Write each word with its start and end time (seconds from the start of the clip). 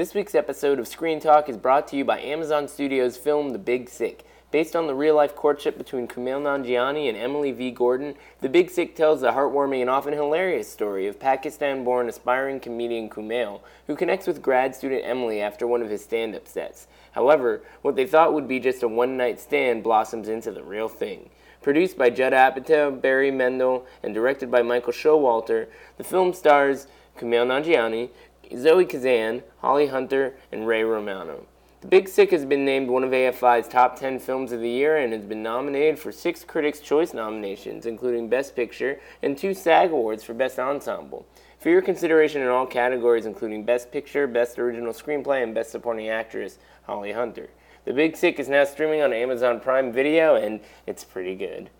This 0.00 0.14
week's 0.14 0.34
episode 0.34 0.78
of 0.78 0.88
Screen 0.88 1.20
Talk 1.20 1.50
is 1.50 1.58
brought 1.58 1.86
to 1.88 1.96
you 1.98 2.06
by 2.06 2.20
Amazon 2.20 2.68
Studios' 2.68 3.18
film 3.18 3.50
The 3.50 3.58
Big 3.58 3.90
Sick. 3.90 4.24
Based 4.50 4.74
on 4.74 4.86
the 4.86 4.94
real 4.94 5.14
life 5.14 5.36
courtship 5.36 5.76
between 5.76 6.08
Kumail 6.08 6.40
Nanjiani 6.40 7.06
and 7.06 7.18
Emily 7.18 7.52
V. 7.52 7.70
Gordon, 7.70 8.14
The 8.40 8.48
Big 8.48 8.70
Sick 8.70 8.96
tells 8.96 9.20
the 9.20 9.32
heartwarming 9.32 9.82
and 9.82 9.90
often 9.90 10.14
hilarious 10.14 10.72
story 10.72 11.06
of 11.06 11.20
Pakistan 11.20 11.84
born 11.84 12.08
aspiring 12.08 12.60
comedian 12.60 13.10
Kumail, 13.10 13.60
who 13.88 13.94
connects 13.94 14.26
with 14.26 14.40
grad 14.40 14.74
student 14.74 15.02
Emily 15.04 15.42
after 15.42 15.66
one 15.66 15.82
of 15.82 15.90
his 15.90 16.02
stand 16.02 16.34
up 16.34 16.48
sets. 16.48 16.86
However, 17.12 17.60
what 17.82 17.94
they 17.94 18.06
thought 18.06 18.32
would 18.32 18.48
be 18.48 18.58
just 18.58 18.82
a 18.82 18.88
one 18.88 19.18
night 19.18 19.38
stand 19.38 19.82
blossoms 19.82 20.28
into 20.30 20.50
the 20.50 20.62
real 20.62 20.88
thing. 20.88 21.28
Produced 21.60 21.98
by 21.98 22.08
Judd 22.08 22.32
Apatow, 22.32 22.98
Barry 22.98 23.30
Mendel, 23.30 23.84
and 24.02 24.14
directed 24.14 24.50
by 24.50 24.62
Michael 24.62 24.94
Showalter, 24.94 25.66
the 25.98 26.04
film 26.04 26.32
stars 26.32 26.86
Kumail 27.18 27.46
Nanjiani, 27.46 28.08
Zoe 28.56 28.84
Kazan, 28.84 29.42
Holly 29.58 29.86
Hunter, 29.86 30.34
and 30.50 30.66
Ray 30.66 30.82
Romano. 30.82 31.46
The 31.80 31.88
Big 31.88 32.08
Sick 32.08 32.30
has 32.32 32.44
been 32.44 32.66
named 32.66 32.90
one 32.90 33.04
of 33.04 33.10
AFI's 33.10 33.66
top 33.66 33.98
10 33.98 34.18
films 34.18 34.52
of 34.52 34.60
the 34.60 34.68
year 34.68 34.98
and 34.98 35.14
has 35.14 35.24
been 35.24 35.42
nominated 35.42 35.98
for 35.98 36.12
six 36.12 36.44
Critics' 36.44 36.80
Choice 36.80 37.14
nominations, 37.14 37.86
including 37.86 38.28
Best 38.28 38.54
Picture 38.54 39.00
and 39.22 39.38
two 39.38 39.54
SAG 39.54 39.90
Awards 39.90 40.22
for 40.22 40.34
Best 40.34 40.58
Ensemble. 40.58 41.26
For 41.58 41.70
your 41.70 41.80
consideration 41.80 42.42
in 42.42 42.48
all 42.48 42.66
categories, 42.66 43.24
including 43.24 43.64
Best 43.64 43.90
Picture, 43.90 44.26
Best 44.26 44.58
Original 44.58 44.92
Screenplay, 44.92 45.42
and 45.42 45.54
Best 45.54 45.70
Supporting 45.70 46.08
Actress, 46.10 46.58
Holly 46.82 47.12
Hunter. 47.12 47.48
The 47.86 47.94
Big 47.94 48.14
Sick 48.14 48.38
is 48.38 48.50
now 48.50 48.64
streaming 48.64 49.00
on 49.00 49.14
Amazon 49.14 49.58
Prime 49.58 49.90
Video, 49.90 50.34
and 50.34 50.60
it's 50.86 51.02
pretty 51.02 51.34
good. 51.34 51.70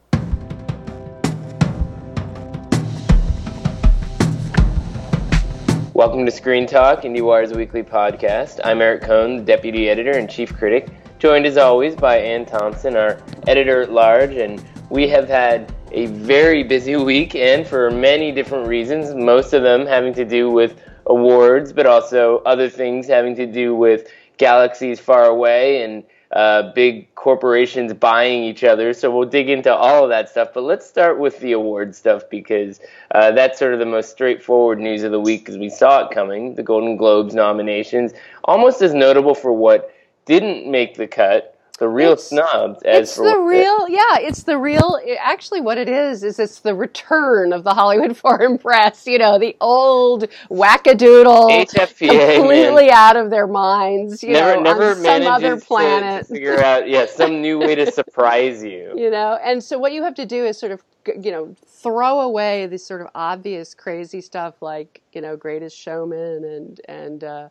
Welcome 6.00 6.24
to 6.24 6.32
Screen 6.32 6.66
Talk, 6.66 7.02
IndieWire's 7.02 7.52
weekly 7.52 7.82
podcast. 7.82 8.58
I'm 8.64 8.80
Eric 8.80 9.02
Kohn, 9.02 9.36
the 9.36 9.42
deputy 9.42 9.90
editor 9.90 10.12
and 10.12 10.30
chief 10.30 10.50
critic, 10.56 10.88
joined 11.18 11.44
as 11.44 11.58
always 11.58 11.94
by 11.94 12.16
Anne 12.16 12.46
Thompson, 12.46 12.96
our 12.96 13.20
editor 13.46 13.82
at 13.82 13.92
large, 13.92 14.34
and 14.34 14.64
we 14.88 15.06
have 15.08 15.28
had 15.28 15.70
a 15.92 16.06
very 16.06 16.62
busy 16.62 16.96
week, 16.96 17.34
and 17.34 17.66
for 17.66 17.90
many 17.90 18.32
different 18.32 18.66
reasons, 18.66 19.14
most 19.14 19.52
of 19.52 19.62
them 19.62 19.84
having 19.84 20.14
to 20.14 20.24
do 20.24 20.48
with 20.48 20.80
awards, 21.04 21.70
but 21.70 21.84
also 21.84 22.38
other 22.46 22.70
things 22.70 23.06
having 23.06 23.36
to 23.36 23.44
do 23.44 23.74
with 23.74 24.08
galaxies 24.38 24.98
far 24.98 25.26
away 25.26 25.82
and 25.82 26.02
uh, 26.32 26.72
big 26.72 27.12
corporations 27.14 27.92
buying 27.92 28.44
each 28.44 28.62
other. 28.62 28.92
So 28.92 29.10
we'll 29.10 29.28
dig 29.28 29.48
into 29.48 29.74
all 29.74 30.04
of 30.04 30.10
that 30.10 30.28
stuff. 30.28 30.50
But 30.54 30.62
let's 30.62 30.86
start 30.86 31.18
with 31.18 31.38
the 31.40 31.52
award 31.52 31.94
stuff 31.94 32.22
because 32.30 32.80
uh, 33.12 33.32
that's 33.32 33.58
sort 33.58 33.72
of 33.72 33.78
the 33.78 33.86
most 33.86 34.10
straightforward 34.10 34.78
news 34.78 35.02
of 35.02 35.10
the 35.10 35.20
week 35.20 35.44
because 35.44 35.58
we 35.58 35.68
saw 35.68 36.06
it 36.06 36.14
coming. 36.14 36.54
The 36.54 36.62
Golden 36.62 36.96
Globes 36.96 37.34
nominations, 37.34 38.12
almost 38.44 38.80
as 38.80 38.94
notable 38.94 39.34
for 39.34 39.52
what 39.52 39.92
didn't 40.24 40.70
make 40.70 40.94
the 40.94 41.06
cut 41.06 41.58
the 41.80 41.88
real 41.88 42.12
It's- 42.12 42.28
snubs. 42.28 42.82
As 42.84 43.08
It's 43.08 43.16
the 43.16 43.38
real, 43.38 43.88
yeah, 43.88 44.18
it's 44.18 44.42
the 44.44 44.58
real. 44.58 45.00
Actually, 45.18 45.62
what 45.62 45.78
it 45.78 45.88
is 45.88 46.22
is 46.22 46.38
it's 46.38 46.60
the 46.60 46.74
return 46.74 47.52
of 47.52 47.64
the 47.64 47.74
Hollywood 47.74 48.16
Foreign 48.24 48.58
Press. 48.58 49.06
You 49.06 49.18
know, 49.18 49.38
the 49.38 49.56
old 49.60 50.28
wackadoodle, 50.50 51.50
HFPA, 51.66 52.36
completely 52.36 52.86
man. 52.86 52.94
out 52.94 53.16
of 53.16 53.30
their 53.30 53.46
minds. 53.46 54.22
You 54.22 54.34
never, 54.34 54.56
know, 54.56 54.62
never 54.62 54.90
on 54.90 54.96
some 54.96 55.22
other 55.22 55.58
to- 55.58 55.64
planet. 55.66 56.26
To, 56.26 56.34
figure 56.34 56.62
out, 56.62 56.88
yeah, 56.88 57.06
some 57.06 57.40
new 57.40 57.58
way 57.58 57.74
to 57.74 57.90
surprise 57.90 58.62
you. 58.62 58.92
you 58.96 59.10
know, 59.10 59.38
and 59.42 59.64
so 59.64 59.78
what 59.78 59.92
you 59.92 60.02
have 60.04 60.14
to 60.16 60.26
do 60.26 60.44
is 60.44 60.58
sort 60.58 60.72
of, 60.72 60.82
you 61.20 61.30
know, 61.32 61.54
throw 61.66 62.20
away 62.20 62.66
this 62.66 62.86
sort 62.86 63.00
of 63.00 63.08
obvious 63.14 63.74
crazy 63.74 64.20
stuff 64.20 64.60
like 64.60 65.00
you 65.12 65.22
know, 65.22 65.34
Greatest 65.36 65.76
Showman 65.78 66.44
and 66.44 66.80
and. 66.88 67.24
Uh, 67.24 67.48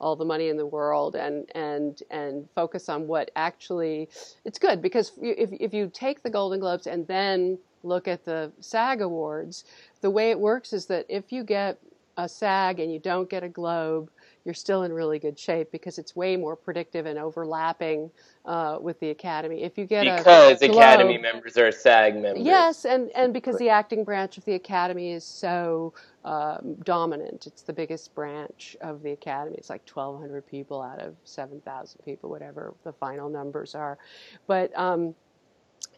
all 0.00 0.16
the 0.16 0.24
money 0.24 0.48
in 0.48 0.56
the 0.56 0.66
world 0.66 1.14
and 1.14 1.50
and 1.54 2.02
and 2.10 2.48
focus 2.54 2.88
on 2.88 3.06
what 3.06 3.30
actually 3.36 4.08
it's 4.44 4.58
good 4.58 4.80
because 4.80 5.12
if 5.20 5.50
if 5.52 5.74
you 5.74 5.90
take 5.92 6.22
the 6.22 6.30
Golden 6.30 6.60
Globes 6.60 6.86
and 6.86 7.06
then 7.06 7.58
look 7.82 8.08
at 8.08 8.24
the 8.24 8.52
SAG 8.60 9.00
awards, 9.00 9.64
the 10.00 10.10
way 10.10 10.30
it 10.30 10.38
works 10.38 10.72
is 10.72 10.86
that 10.86 11.06
if 11.08 11.32
you 11.32 11.44
get 11.44 11.78
a 12.16 12.28
SAG 12.28 12.80
and 12.80 12.92
you 12.92 12.98
don't 12.98 13.30
get 13.30 13.42
a 13.42 13.48
Globe, 13.48 14.10
you're 14.44 14.54
still 14.54 14.84
in 14.84 14.92
really 14.92 15.18
good 15.18 15.38
shape 15.38 15.70
because 15.70 15.98
it's 15.98 16.16
way 16.16 16.36
more 16.36 16.56
predictive 16.56 17.06
and 17.06 17.18
overlapping 17.18 18.10
uh, 18.46 18.78
with 18.80 18.98
the 19.00 19.10
Academy. 19.10 19.62
If 19.62 19.76
you 19.76 19.86
get 19.86 20.04
Because 20.04 20.62
Academy 20.62 21.18
members 21.18 21.56
are 21.56 21.70
SAG 21.70 22.14
members. 22.14 22.42
Yes, 22.42 22.84
and, 22.84 23.10
and 23.10 23.32
because 23.32 23.58
the 23.58 23.68
acting 23.68 24.04
branch 24.04 24.38
of 24.38 24.44
the 24.44 24.54
Academy 24.54 25.12
is 25.12 25.24
so 25.24 25.92
um, 26.24 26.76
dominant, 26.84 27.46
it's 27.46 27.62
the 27.62 27.72
biggest 27.72 28.14
branch 28.14 28.76
of 28.80 29.02
the 29.02 29.12
Academy. 29.12 29.56
It's 29.58 29.70
like 29.70 29.88
1,200 29.92 30.46
people 30.46 30.80
out 30.80 31.00
of 31.00 31.16
7,000 31.24 32.00
people, 32.04 32.30
whatever 32.30 32.74
the 32.84 32.92
final 32.92 33.28
numbers 33.28 33.74
are. 33.74 33.98
But 34.46 34.76
um, 34.78 35.14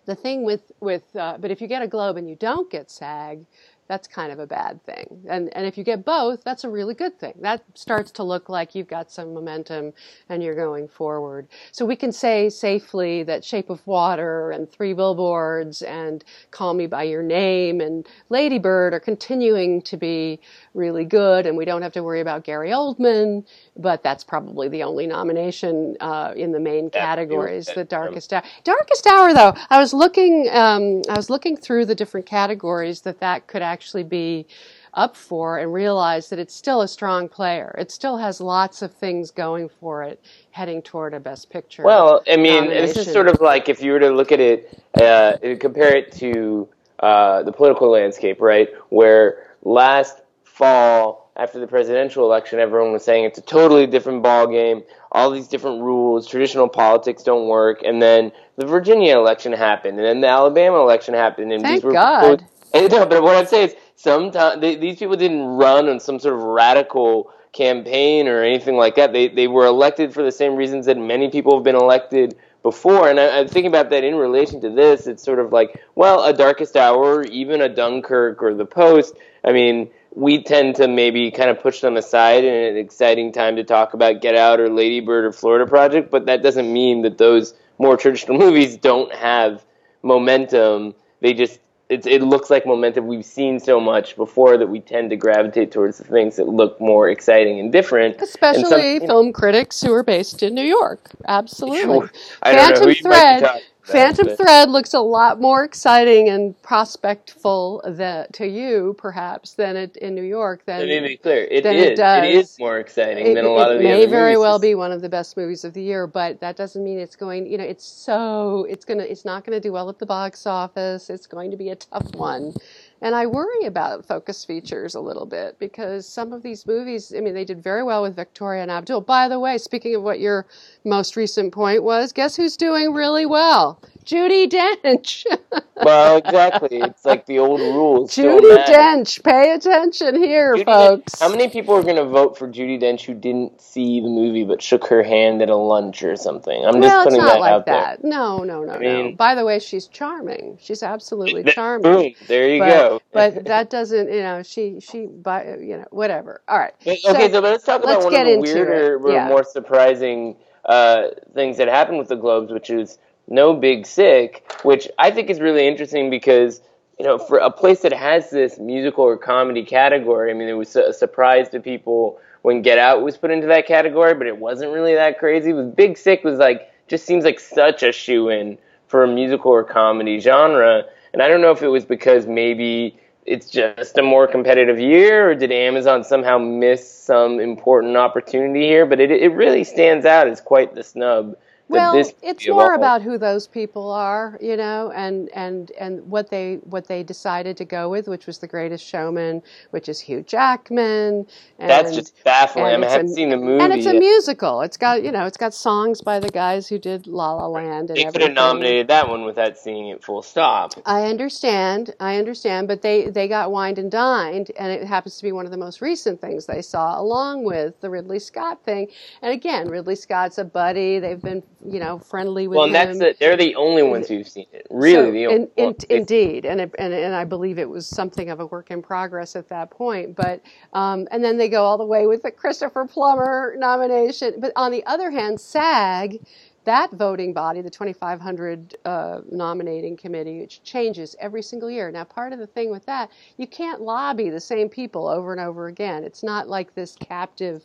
the 0.05 0.15
thing 0.15 0.45
with 0.45 0.73
with 0.81 1.15
uh, 1.17 1.37
but 1.39 1.51
if 1.51 1.61
you 1.61 1.69
get 1.69 1.83
a 1.83 1.87
Globe 1.87 2.17
and 2.17 2.29
you 2.29 2.37
don't 2.37 2.71
get 2.71 2.91
SAG, 2.91 3.45
that's 3.89 4.07
kind 4.07 4.33
of 4.33 4.39
a 4.39 4.47
bad 4.47 4.83
thing. 4.85 5.23
And 5.29 5.55
and 5.55 5.67
if 5.67 5.77
you 5.77 5.85
get 5.85 6.05
both, 6.05 6.43
that's 6.45 6.65
a 6.65 6.71
really 6.71 6.95
good 6.95 7.19
thing. 7.19 7.35
That 7.41 7.63
starts 7.75 8.11
to 8.13 8.23
look 8.23 8.49
like 8.49 8.75
you've 8.75 8.89
got 8.89 9.11
some 9.11 9.35
momentum 9.35 9.93
and 10.29 10.43
you're 10.43 10.55
going 10.55 10.89
forward. 10.89 11.49
So 11.73 11.85
we 11.85 11.97
can 11.97 12.13
say 12.13 12.49
safely 12.49 13.23
that 13.25 13.45
Shape 13.45 13.71
of 13.71 13.87
Water 13.87 14.51
and 14.53 14.71
Three 14.71 14.95
Billboards 14.95 15.83
and 15.83 16.25
Call 16.51 16.75
Me 16.75 16.87
by 16.87 17.03
Your 17.03 17.23
Name 17.23 17.81
and 17.81 18.07
Lady 18.29 18.59
Bird 18.59 18.95
are 18.95 19.01
continuing 19.01 19.83
to 19.83 19.97
be 19.97 20.41
really 20.75 21.05
good, 21.05 21.45
and 21.45 21.57
we 21.57 21.65
don't 21.65 21.83
have 21.83 21.93
to 21.93 22.03
worry 22.03 22.21
about 22.21 22.45
Gary 22.45 22.71
Oldman. 22.71 23.45
But 23.77 24.03
that's 24.03 24.25
probably 24.25 24.69
the 24.69 24.85
only 24.85 25.07
nomination 25.07 25.97
uh, 26.01 26.33
in 26.37 26.53
the 26.53 26.61
main 26.61 26.89
categories. 26.89 27.67
The 27.75 27.85
Darkest 27.85 28.33
Hour. 28.33 28.43
Darkest 28.65 29.07
Hour, 29.07 29.35
though, 29.35 29.55
I 29.71 29.79
was 29.79 29.93
looking. 29.93 30.49
Um, 30.51 31.03
I 31.09 31.17
was 31.17 31.29
looking 31.29 31.57
through 31.57 31.87
the 31.87 31.95
different 31.95 32.27
categories 32.27 33.03
that 33.03 33.21
that 33.21 33.49
could 33.49 33.61
actually 33.61 33.72
be 34.03 34.47
up 34.95 35.17
for 35.17 35.59
and 35.59 35.73
realize 35.73 36.29
that 36.29 36.39
it's 36.39 36.55
still 36.55 36.83
a 36.83 36.89
strong 36.89 37.29
player. 37.29 37.75
It 37.79 37.91
still 37.91 38.19
has 38.19 38.41
lots 38.41 38.83
of 38.83 38.93
things 38.93 39.31
going 39.31 39.71
for 39.81 40.03
it 40.03 40.23
heading 40.51 40.83
toward 40.83 41.15
a 41.15 41.21
best 41.21 41.51
picture. 41.51 41.83
Well, 41.83 42.23
I 42.31 42.37
mean, 42.37 42.69
this 42.69 42.97
is 42.97 43.11
sort 43.11 43.29
of 43.29 43.41
like 43.41 43.69
if 43.69 43.83
you 43.83 43.93
were 43.93 44.01
to 44.01 44.11
look 44.11 44.33
at 44.33 44.41
it, 44.41 44.83
uh, 45.01 45.37
compare 45.59 45.97
it 45.97 46.13
to 46.17 46.69
uh, 47.01 47.43
the 47.43 47.53
political 47.53 47.91
landscape, 47.91 48.41
right? 48.41 48.69
Where 48.91 49.47
last 49.63 50.21
fall, 50.45 51.33
after 51.37 51.59
the 51.59 51.67
presidential 51.67 52.25
election, 52.25 52.59
everyone 52.59 52.93
was 52.93 53.05
saying 53.05 53.25
it's 53.25 53.39
a 53.39 53.43
totally 53.43 53.87
different 53.87 54.23
ball 54.23 54.47
game. 54.47 54.83
All 55.11 55.31
these 55.31 55.49
different 55.49 55.83
rules, 55.83 56.29
traditional 56.29 56.69
politics 56.69 57.23
don't 57.23 57.49
work, 57.49 57.83
and 57.83 58.03
then 58.03 58.33
the 58.57 58.67
Virginia 58.67 59.17
election 59.17 59.53
happened, 59.53 59.99
and 59.99 60.07
then 60.07 60.21
the 60.21 60.29
Alabama 60.29 60.81
election 60.81 61.15
happened, 61.15 61.53
and 61.53 61.63
Thank 61.63 61.77
these 61.77 61.85
were 61.85 61.93
God. 61.93 62.45
no, 62.91 63.07
but 63.07 63.23
what 63.23 63.37
I'm 63.37 63.47
saying 63.47 63.71
is, 63.71 63.77
sometimes 63.97 64.61
they, 64.61 64.77
these 64.77 64.99
people 64.99 65.17
didn't 65.17 65.45
run 65.45 65.89
on 65.89 66.01
some 66.01 66.19
sort 66.19 66.35
of 66.35 66.43
radical 66.43 67.33
campaign 67.53 68.29
or 68.29 68.43
anything 68.43 68.77
like 68.77 68.95
that. 68.97 69.13
They 69.13 69.29
they 69.29 69.47
were 69.47 69.67
elected 69.67 70.13
for 70.15 70.23
the 70.23 70.33
same 70.33 70.57
reasons 70.57 70.87
that 70.87 70.97
many 70.97 71.31
people 71.31 71.55
have 71.55 71.65
been 71.65 71.77
elected 71.77 72.37
before. 72.63 73.09
And 73.11 73.21
I, 73.21 73.41
I'm 73.41 73.49
thinking 73.49 73.71
about 73.71 73.91
that 73.91 74.05
in 74.05 74.15
relation 74.15 74.61
to 74.63 74.71
this. 74.71 75.07
It's 75.07 75.23
sort 75.23 75.39
of 75.39 75.53
like, 75.53 75.83
well, 75.95 76.25
a 76.25 76.33
Darkest 76.33 76.77
Hour, 76.77 77.25
even 77.25 77.61
a 77.61 77.69
Dunkirk 77.69 78.43
or 78.43 78.55
The 78.55 78.65
Post. 78.65 79.17
I 79.45 79.53
mean, 79.53 79.91
we 80.15 80.43
tend 80.43 80.77
to 80.77 80.89
maybe 80.89 81.31
kind 81.31 81.51
of 81.51 81.61
push 81.61 81.81
them 81.81 81.97
aside 81.97 82.45
in 82.45 82.55
an 82.55 82.77
exciting 82.77 83.33
time 83.33 83.57
to 83.57 83.65
talk 83.65 83.95
about 83.95 84.21
Get 84.21 84.37
Out 84.37 84.61
or 84.61 84.69
Lady 84.69 85.01
Bird 85.01 85.25
or 85.25 85.33
Florida 85.33 85.67
Project, 85.67 86.11
but 86.11 86.27
that 86.27 86.43
doesn't 86.43 86.73
mean 86.73 87.03
that 87.03 87.19
those 87.19 87.55
more 87.79 87.97
traditional 87.97 88.39
movies 88.47 88.77
don't 88.77 89.13
have 89.15 89.65
momentum. 90.03 90.95
They 91.21 91.35
just 91.35 91.59
it, 91.93 92.07
it 92.07 92.23
looks 92.23 92.49
like 92.51 92.65
momentum 92.67 93.07
we've 93.07 93.25
seen 93.25 93.61
so 93.61 93.79
much 93.79 94.17
before 94.17 94.57
that 94.57 94.67
we 94.69 94.81
tend 94.81 95.11
to 95.11 95.17
gravitate 95.17 95.71
towards 95.71 95.99
the 95.99 96.05
things 96.05 96.37
that 96.37 96.49
look 96.49 96.81
more 96.81 97.09
exciting 97.11 97.61
and 97.61 97.71
different. 97.71 98.17
And 98.21 98.29
some- 98.29 98.29
Especially 98.29 98.99
know, 99.01 99.07
film 99.07 99.33
critics 99.33 99.81
who 99.83 99.93
are 99.93 100.03
based 100.03 100.43
in 100.43 100.55
New 100.55 100.65
York. 100.65 101.11
Absolutely. 101.29 101.83
Sure. 101.83 102.11
I 102.43 102.53
don't 102.53 102.75
know 102.75 102.81
Phantom 102.81 102.85
who 102.85 102.91
you 102.91 103.03
might 103.05 103.35
be 103.35 103.41
Thread. 103.41 103.63
Phantom 103.83 104.27
but- 104.27 104.37
Thread 104.37 104.71
looks 104.71 104.95
a 104.95 105.01
lot 105.01 105.41
more 105.41 105.65
exciting 105.65 106.29
and 106.29 106.61
prospectful 106.63 107.83
the, 107.85 108.29
to 108.33 108.47
you, 108.47 108.95
perhaps, 108.97 109.55
than 109.55 109.77
it 109.77 109.97
in 109.97 110.15
New 110.15 110.23
York. 110.23 110.65
Than 110.67 110.81
Let 110.81 111.03
me 111.03 111.09
be 111.09 111.17
clear. 111.17 111.49
It 111.51 111.65
than 111.65 111.75
it 111.77 111.97
does. 111.97 112.25
is 112.29 112.59
more 112.61 112.79
exciting 112.79 113.27
it, 113.27 113.35
than 113.35 113.45
a 113.45 113.51
lot 113.51 113.73
of 113.73 113.79
the 113.79 113.85
movies. 113.85 114.05
It 114.05 114.07
may 114.07 114.11
very 114.11 114.37
well 114.37 114.61
be 114.61 114.77
one 114.77 114.93
of 114.93 115.03
the 115.03 115.09
best 115.09 115.37
movies 115.37 115.65
of 115.65 115.75
the 115.75 115.83
year, 115.83 116.07
but 116.07 116.41
that 116.41 116.57
doesn't 116.57 116.83
mean 116.83 116.99
it's 116.99 117.17
going. 117.17 117.47
You 117.51 117.59
know, 117.59 117.65
it's 117.65 117.85
so 117.85 118.67
it's 118.71 118.85
gonna 118.85 119.03
it's 119.03 119.25
not 119.25 119.45
going 119.45 119.61
to 119.61 119.61
do 119.61 119.73
well 119.73 119.89
at 119.89 119.99
the 119.99 120.07
box 120.07 120.47
office. 120.47 121.11
It's 121.11 121.27
going 121.27 121.51
to 121.51 121.57
be 121.57 121.71
a 121.71 121.77
tough 121.77 122.15
one, 122.15 122.55
and 123.01 123.17
I 123.17 123.27
worry 123.27 123.65
about 123.67 124.07
focus 124.07 124.45
features 124.45 124.95
a 124.95 125.01
little 125.01 125.27
bit 125.27 125.59
because 125.59 126.07
some 126.07 126.33
of 126.33 126.43
these 126.43 126.67
movies. 126.67 127.13
I 127.17 127.21
mean, 127.21 127.35
they 127.35 127.45
did 127.45 127.63
very 127.63 127.83
well 127.83 128.03
with 128.03 128.15
Victoria 128.15 128.63
and 128.63 128.71
Abdul. 128.71 129.01
By 129.01 129.27
the 129.27 129.41
way, 129.41 129.59
speaking 129.59 129.97
of 129.97 130.03
what 130.03 130.21
your 130.21 130.47
most 130.85 131.17
recent 131.17 131.53
point 131.53 131.83
was, 131.83 132.13
guess 132.13 132.37
who's 132.37 132.57
doing 132.57 132.93
really 132.93 133.27
well? 133.27 133.81
Judi 134.05 134.49
Dench. 134.49 135.25
well, 135.77 136.17
exactly. 136.17 136.79
It's 136.79 137.05
like 137.05 137.27
the 137.27 137.39
old 137.39 137.61
rules. 137.61 138.15
Judi. 138.15 138.65
Dench, 138.65 139.23
pay 139.23 139.55
attention 139.55 140.17
here, 140.21 140.55
Judi 140.55 140.65
folks. 140.65 141.15
Dench- 141.15 141.21
how 141.21 141.29
many 141.29 141.49
people 141.49 141.75
are 141.77 141.83
going 141.83 141.97
to 141.97 142.05
vote 142.05 142.37
for 142.37 142.49
Judi 142.49 142.81
Dench 142.83 143.03
who 143.05 143.15
didn't 143.15 143.61
see 143.61 144.01
the 144.01 144.09
movie 144.09 144.45
but 144.45 144.61
shook 144.61 144.87
her 144.89 145.03
hand 145.03 145.41
at 145.41 145.49
a 145.51 145.57
lunch 145.57 146.03
or 146.03 146.17
something? 146.17 146.65
I'm 146.65 146.83
just 146.83 146.83
well, 146.83 147.07
it's 147.07 147.17
not 147.17 147.33
that 147.35 147.41
like 147.41 147.53
out 147.53 147.67
that. 147.67 148.05
No, 148.05 148.39
no, 148.39 148.65
no, 148.65 148.73
I 148.73 148.79
no. 148.79 149.13
By 149.13 149.35
the 149.37 149.45
way, 149.45 149.61
she's 149.61 149.87
charming. 149.87 150.59
She's 150.61 150.83
absolutely 150.83 151.43
there. 151.43 151.53
charming. 151.53 151.83
Boom, 151.83 152.13
there 152.27 152.49
you 152.49 152.61
but, 152.61 152.69
go. 152.69 153.01
but 153.13 153.45
that 153.45 153.71
doesn't, 153.71 154.13
you 154.13 154.21
know, 154.21 154.43
she, 154.43 154.81
she, 154.81 155.07
by, 155.07 155.57
you 155.61 155.77
know, 155.77 155.87
whatever. 155.91 156.43
All 156.49 156.59
right. 156.59 156.75
Okay, 156.81 156.97
So, 157.03 157.13
so 157.31 157.41
let's 157.41 157.65
talk 157.65 157.83
about 157.85 158.03
let's 158.03 158.05
one 158.05 158.15
of 158.17 158.27
the 158.27 158.39
weirder, 158.39 159.01
Yeah. 159.13 159.29
more 159.29 159.45
surprising 159.45 160.37
uh, 160.65 161.09
things 161.35 161.57
that 161.59 161.69
happened 161.69 161.99
with 161.99 162.09
the 162.09 162.17
Globes, 162.17 162.53
which 162.53 162.71
is 162.71 162.99
no 163.29 163.55
Big 163.55 163.87
Sick, 163.87 164.51
which 164.63 164.89
I 164.99 165.11
think 165.11 165.31
is 165.31 165.41
really 165.41 165.67
interesting 165.67 166.11
because 166.11 166.61
you 166.99 167.07
know 167.07 167.19
for 167.19 167.39
a 167.39 167.51
place 167.51 167.81
that 167.81 167.93
has 167.93 168.31
this 168.31 168.59
musical 168.59 169.05
or 169.05 169.17
comedy 169.17 169.65
category, 169.65 170.31
I 170.31 170.35
mean, 170.35 170.49
it 170.49 170.55
was 170.55 170.75
a 170.77 170.93
surprise 170.93 171.49
to 171.51 171.61
people 171.61 172.21
when 172.43 172.63
Get 172.63 172.79
Out 172.79 173.03
was 173.03 173.17
put 173.17 173.31
into 173.31 173.47
that 173.49 173.67
category, 173.67 174.15
but 174.15 174.27
it 174.27 174.37
wasn't 174.37 174.73
really 174.73 174.95
that 174.95 175.19
crazy. 175.19 175.53
With 175.53 175.75
Big 175.75 175.97
Sick 175.97 176.25
was 176.25 176.39
like 176.39 176.71
just 176.89 177.07
seems 177.07 177.25
like 177.25 177.41
such 177.41 177.83
a 177.83 177.93
shoe 177.93 178.29
in 178.29 178.59
for 178.89 179.05
a 179.05 179.09
musical 179.09 179.51
or 179.51 179.65
comedy 179.65 180.21
genre, 180.21 180.85
and 181.13 181.23
I 181.23 181.29
don't 181.29 181.41
know 181.41 181.53
if 181.53 181.63
it 181.63 181.69
was 181.69 181.85
because 181.85 182.27
maybe 182.27 182.99
it's 183.25 183.51
just 183.51 183.99
a 183.99 184.03
more 184.03 184.27
competitive 184.27 184.79
year, 184.81 185.31
or 185.31 185.35
did 185.35 185.53
Amazon 185.53 186.05
somehow 186.05 186.39
miss 186.39 186.93
some 186.93 187.41
important 187.41 187.97
opportunity 187.97 188.67
here? 188.67 188.87
But 188.87 189.01
it 189.01 189.11
it 189.11 189.29
really 189.29 189.65
stands 189.65 190.05
out 190.05 190.27
as 190.27 190.41
quite 190.41 190.75
the 190.75 190.83
snub. 190.83 191.37
Well, 191.73 192.13
it's 192.23 192.49
more 192.49 192.75
about 192.75 193.03
who 193.03 193.19
those 193.19 193.47
people 193.47 193.91
are, 193.91 194.39
you 194.41 194.57
know, 194.57 194.93
and 194.95 195.29
and 195.31 195.71
and 195.73 196.01
what 196.09 196.31
they 196.31 196.57
what 196.65 196.87
they 196.87 197.03
decided 197.03 197.57
to 197.57 197.65
go 197.65 197.89
with, 197.89 198.09
which 198.09 198.27
was 198.27 198.39
The 198.39 198.47
Greatest 198.47 198.85
Showman, 198.85 199.43
which 199.71 199.89
is 199.89 200.01
Hugh 200.01 200.23
Jackman. 200.23 201.27
And, 201.59 201.71
That's 201.71 201.95
just 201.95 202.23
baffling. 202.25 202.67
I, 202.67 202.77
mean, 202.77 202.85
I 202.85 202.91
haven't 202.91 203.07
a- 203.07 203.15
seen 203.15 203.31
the 203.31 203.37
movie. 203.37 203.63
and 203.63 203.73
it's 203.73 203.87
a 203.87 203.95
musical. 203.95 204.61
It's 204.63 204.77
got 204.77 204.99
mm-hmm. 204.99 205.07
you 205.07 205.13
know, 205.13 205.27
it's 205.27 205.37
got 205.37 205.55
songs 205.55 206.01
by 206.01 206.21
the 206.21 206.29
guys 206.29 206.69
who 206.69 206.79
did 206.79 207.07
La 207.07 207.33
La 207.35 207.47
Land 207.47 207.91
and 207.91 207.97
They 207.97 208.05
could 208.05 208.23
everything. 208.23 208.29
have 208.29 208.35
nominated 208.35 208.89
that 208.89 209.09
one 209.09 209.25
without 209.25 209.59
seeing 209.59 209.89
it 209.89 210.05
full 210.05 210.23
stop. 210.23 210.73
I 210.87 211.05
understand, 211.05 211.95
I 212.01 212.17
understand, 212.17 212.69
but 212.69 212.83
they 212.83 213.11
they 213.11 213.29
got 213.29 213.51
wined 213.51 213.79
and 213.79 213.91
dined, 213.91 214.51
and 214.59 214.71
it 214.73 214.85
happens 214.85 215.17
to 215.17 215.23
be 215.23 215.33
one 215.33 215.45
of 215.45 215.51
the 215.51 215.59
most 215.59 215.81
recent 215.81 216.21
things 216.21 216.47
they 216.47 216.63
saw, 216.63 217.01
along 217.01 217.45
with 217.45 217.81
the 217.81 217.91
Ridley 217.91 218.19
Scott 218.19 218.63
thing. 218.65 218.89
And 219.23 219.33
again, 219.33 219.69
Ridley 219.69 219.97
Scott's 219.97 220.39
a 220.39 220.45
buddy; 220.45 220.99
they've 220.99 221.21
been 221.21 221.43
you 221.67 221.81
know 221.81 221.99
friendly 221.99 222.49
with 222.49 222.57
Well, 222.59 222.67
and 222.67 222.75
him. 222.75 222.99
that's 222.99 222.99
the, 222.99 223.17
they're 223.21 223.37
the 223.37 223.55
only 223.57 223.83
ones 223.83 224.09
who've 224.09 224.29
seen 224.29 224.47
it. 224.53 224.67
Really, 224.71 225.07
So, 225.07 225.13
the 225.13 225.27
only 225.27 225.37
in, 225.37 225.51
in, 225.57 225.67
ones. 225.67 225.85
Indeed, 225.91 226.47
and, 226.47 226.61
it, 226.61 226.75
and 226.79 226.93
and 226.95 227.15
I 227.15 227.25
believe 227.25 227.59
it 227.59 227.69
was 227.69 227.87
something 227.87 228.31
of 228.31 228.41
a 228.41 228.47
work 228.47 228.71
in 228.71 228.83
progress 228.83 229.37
at 229.37 229.49
that 229.51 229.71
point. 229.71 230.17
But 230.17 230.43
um, 230.73 231.09
and 231.11 231.25
then 231.25 231.39
they 231.39 231.49
go 231.49 231.65
all 231.65 231.79
the 231.79 231.87
way 231.87 232.07
with 232.07 232.23
the 232.23 232.31
Christopher 232.33 232.87
Plummer 232.87 233.55
nomination. 233.59 234.35
But 234.41 234.53
on 234.57 234.73
the 234.73 234.85
other 234.87 235.11
hand, 235.11 235.41
SAG, 235.41 236.21
that 236.65 236.93
voting 236.93 237.33
body, 237.35 237.61
the 237.63 237.71
2,500 237.71 238.77
uh, 238.85 239.21
nominating 239.31 239.97
committee, 239.97 240.41
which 240.41 240.63
changes 240.65 241.17
every 241.21 241.43
single 241.43 241.71
year. 241.71 241.91
Now, 241.91 242.05
part 242.05 242.33
of 242.33 242.39
the 242.41 242.47
thing 242.47 242.71
with 242.71 242.87
that, 242.87 243.11
you 243.39 243.47
can't 243.47 243.81
lobby 243.83 244.31
the 244.31 244.41
same 244.41 244.69
people 244.69 245.09
over 245.09 245.33
and 245.33 245.41
over 245.41 245.69
again. 245.69 246.05
It's 246.05 246.23
not 246.23 246.49
like 246.49 246.75
this 246.75 246.97
captive 246.97 247.63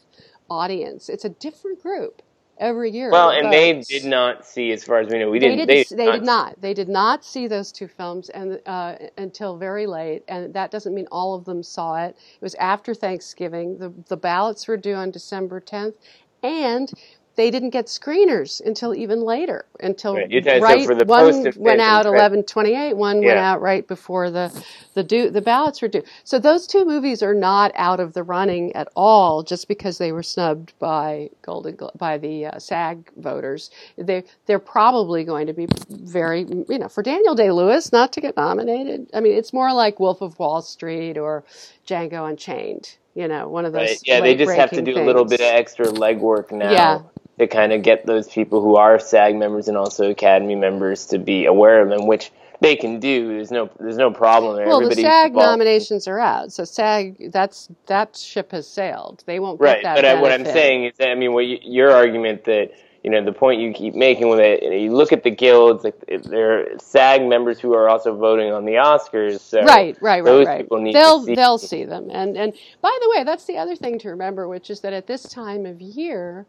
audience. 0.49 1.09
It's 1.09 1.25
a 1.25 1.29
different 1.29 1.81
group 1.81 2.21
every 2.59 2.91
year. 2.91 3.11
well, 3.11 3.29
and 3.31 3.51
they 3.51 3.81
did 3.81 4.05
not 4.05 4.45
see, 4.45 4.71
as 4.71 4.83
far 4.83 4.99
as 4.99 5.09
we 5.09 5.19
know, 5.19 5.29
we 5.29 5.39
didn't. 5.39 5.67
didn't. 5.67 5.89
They, 5.89 6.05
They, 6.05 6.11
did 6.11 6.23
not. 6.23 6.61
They 6.61 6.73
did 6.73 6.89
not 6.89 7.25
see 7.25 7.47
those 7.47 7.71
two 7.71 7.87
films, 7.87 8.29
and 8.29 8.59
uh, 8.65 8.95
until 9.17 9.57
very 9.57 9.87
late. 9.87 10.23
And 10.27 10.53
that 10.53 10.71
doesn't 10.71 10.93
mean 10.93 11.07
all 11.11 11.35
of 11.35 11.45
them 11.45 11.63
saw 11.63 12.03
it. 12.05 12.17
It 12.35 12.41
was 12.41 12.55
after 12.55 12.93
Thanksgiving. 12.93 13.77
the 13.77 13.93
The 14.07 14.17
ballots 14.17 14.67
were 14.67 14.77
due 14.77 14.95
on 14.95 15.11
December 15.11 15.59
tenth, 15.59 15.95
and 16.43 16.91
they 17.37 17.51
didn't 17.51 17.69
get 17.69 17.85
screeners 17.85 18.61
until 18.65 18.95
even 18.95 19.21
later. 19.21 19.65
Until 19.79 20.15
Right, 20.15 20.29
so 20.57 20.59
right 20.63 20.87
the 20.99 21.05
one 21.05 21.43
went 21.55 21.81
out 21.81 22.05
eleven 22.07 22.43
twenty 22.43 22.73
eight. 22.75 22.95
One 22.95 23.23
went 23.23 23.37
out 23.37 23.61
right 23.61 23.87
before 23.87 24.31
the 24.31 24.51
the 24.95 25.03
due 25.03 25.29
the 25.29 25.41
ballots 25.41 25.81
were 25.81 25.87
due. 25.87 26.03
So 26.23 26.39
those 26.39 26.67
two 26.67 26.83
movies 26.83 27.21
are 27.23 27.35
not 27.35 27.71
out 27.75 27.99
of 27.99 28.13
the 28.13 28.23
running 28.23 28.75
at 28.75 28.89
all, 28.95 29.43
just 29.43 29.67
because 29.67 29.99
they 29.99 30.11
were 30.11 30.23
snubbed 30.23 30.73
by 30.79 31.29
Golden 31.43 31.77
by 31.97 32.17
the 32.17 32.47
uh, 32.47 32.59
SAG 32.59 33.11
voters. 33.17 33.69
They 33.97 34.23
they're 34.47 34.59
probably 34.59 35.23
going 35.23 35.45
to 35.47 35.53
be 35.53 35.67
very 35.89 36.41
you 36.41 36.79
know 36.79 36.89
for 36.89 37.03
Daniel 37.03 37.35
Day 37.35 37.51
Lewis 37.51 37.91
not 37.91 38.11
to 38.13 38.21
get 38.21 38.35
nominated. 38.35 39.11
I 39.13 39.21
mean, 39.21 39.37
it's 39.37 39.53
more 39.53 39.73
like 39.73 39.99
Wolf 39.99 40.21
of 40.21 40.39
Wall 40.39 40.63
Street 40.63 41.19
or 41.19 41.43
Django 41.87 42.27
Unchained. 42.27 42.97
You 43.17 43.27
know, 43.27 43.49
one 43.49 43.65
of 43.65 43.73
those. 43.73 43.81
Right. 43.81 43.99
Yeah, 44.05 44.21
they 44.21 44.35
just 44.35 44.51
have 44.51 44.69
to 44.69 44.75
do 44.75 44.91
late-breaking 44.91 45.03
a 45.03 45.05
little 45.07 45.25
bit 45.25 45.39
of 45.41 45.47
extra 45.47 45.87
legwork 45.87 46.51
now 46.51 46.71
Yeah. 46.71 46.99
to 47.39 47.47
kind 47.47 47.73
of 47.73 47.81
get 47.81 48.05
those 48.05 48.27
people 48.27 48.61
who 48.61 48.75
are 48.75 48.99
SAG 48.99 49.35
members 49.35 49.67
and 49.67 49.75
also 49.75 50.11
Academy 50.11 50.53
members 50.53 51.07
to 51.07 51.17
be 51.17 51.45
aware 51.47 51.81
of 51.81 51.89
them, 51.89 52.05
which 52.05 52.31
they 52.61 52.75
can 52.75 52.99
do. 52.99 53.29
There's 53.29 53.49
no 53.49 53.71
there's 53.79 53.97
no 53.97 54.11
problem 54.11 54.55
there. 54.55 54.67
Well, 54.67 54.87
the 54.87 54.93
SAG 54.93 55.29
involved. 55.29 55.33
nominations 55.35 56.07
are 56.07 56.19
out, 56.19 56.51
so 56.53 56.63
SAG 56.63 57.31
that's 57.31 57.69
that 57.87 58.15
ship 58.15 58.51
has 58.51 58.67
sailed. 58.67 59.23
They 59.25 59.39
won't 59.39 59.59
Right, 59.59 59.77
get 59.77 59.83
that. 59.83 59.93
Right, 59.95 60.01
but 60.03 60.05
I, 60.05 60.21
what 60.21 60.31
I'm 60.31 60.45
saying 60.45 60.85
is 60.85 60.93
that 60.99 61.09
I 61.09 61.15
mean, 61.15 61.33
what 61.33 61.45
you, 61.47 61.57
your 61.63 61.91
argument 61.93 62.43
that 62.43 62.69
you 63.07 63.11
know 63.11 63.23
the 63.23 63.31
point 63.31 63.61
you 63.61 63.71
keep 63.71 63.95
making 63.95 64.27
with 64.27 64.41
it, 64.41 64.61
you 64.61 64.93
look 64.93 65.13
at 65.13 65.23
the 65.23 65.31
guilds, 65.31 65.85
like 65.85 65.95
there 66.25 66.59
are 66.59 66.65
SAG 66.77 67.25
members 67.25 67.57
who 67.57 67.73
are 67.73 67.87
also 67.87 68.13
voting 68.13 68.51
on 68.51 68.65
the 68.65 68.73
Oscars. 68.73 69.39
So 69.39 69.63
right, 69.63 69.95
right, 70.01 70.21
right, 70.21 70.25
those 70.25 70.45
right. 70.45 70.59
people 70.59 70.81
need 70.81 70.93
they'll 70.93 71.21
to 71.21 71.25
see. 71.25 71.35
they'll 71.35 71.57
see 71.57 71.85
them, 71.85 72.09
and 72.11 72.35
and 72.35 72.51
by 72.81 72.97
the 73.01 73.09
way, 73.15 73.23
that's 73.23 73.45
the 73.45 73.57
other 73.57 73.77
thing 73.77 73.97
to 73.99 74.09
remember, 74.09 74.49
which 74.49 74.69
is 74.69 74.81
that 74.81 74.91
at 74.91 75.07
this 75.07 75.23
time 75.23 75.65
of 75.65 75.79
year, 75.79 76.47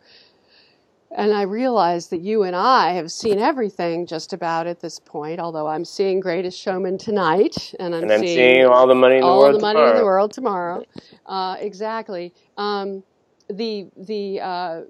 and 1.17 1.33
I 1.33 1.43
realize 1.43 2.09
that 2.09 2.23
you 2.23 2.43
and 2.43 2.57
I 2.57 2.91
have 2.95 3.13
seen 3.13 3.39
everything 3.39 4.05
just 4.05 4.33
about 4.33 4.67
at 4.67 4.81
this 4.81 4.99
point. 4.99 5.39
Although 5.39 5.69
I'm 5.69 5.85
seeing 5.85 6.19
Greatest 6.19 6.59
Showman 6.59 6.99
tonight, 6.99 7.73
and 7.79 7.95
I'm, 7.95 8.03
and 8.03 8.11
I'm 8.11 8.19
seeing, 8.19 8.37
seeing 8.37 8.67
all 8.67 8.89
the 8.89 8.97
money 8.97 9.15
in 9.15 9.21
the 9.21 9.29
all 9.29 9.43
world 9.43 9.55
the 9.55 9.61
money 9.61 9.77
tomorrow. 9.77 9.93
in 9.93 9.97
the 9.97 10.05
world 10.05 10.33
tomorrow. 10.33 10.83
Uh, 11.25 11.57
exactly. 11.61 12.35
Um, 12.57 13.05
the 13.49 13.87
the 13.97 14.41
uh, 14.41 14.81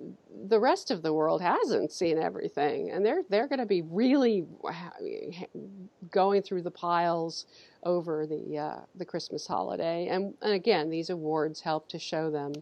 the 0.46 0.60
rest 0.60 0.90
of 0.90 1.02
the 1.02 1.12
world 1.12 1.42
hasn't 1.42 1.92
seen 1.92 2.18
everything, 2.18 2.90
and 2.90 3.04
they're 3.04 3.22
they're 3.28 3.48
going 3.48 3.58
to 3.58 3.66
be 3.66 3.82
really 3.82 4.46
going 6.10 6.42
through 6.42 6.62
the 6.62 6.70
piles 6.70 7.46
over 7.84 8.26
the 8.26 8.58
uh, 8.58 8.80
the 8.96 9.04
Christmas 9.04 9.46
holiday. 9.46 10.08
And 10.08 10.34
and 10.42 10.52
again, 10.52 10.90
these 10.90 11.10
awards 11.10 11.60
help 11.60 11.88
to 11.88 11.98
show 11.98 12.30
them 12.30 12.52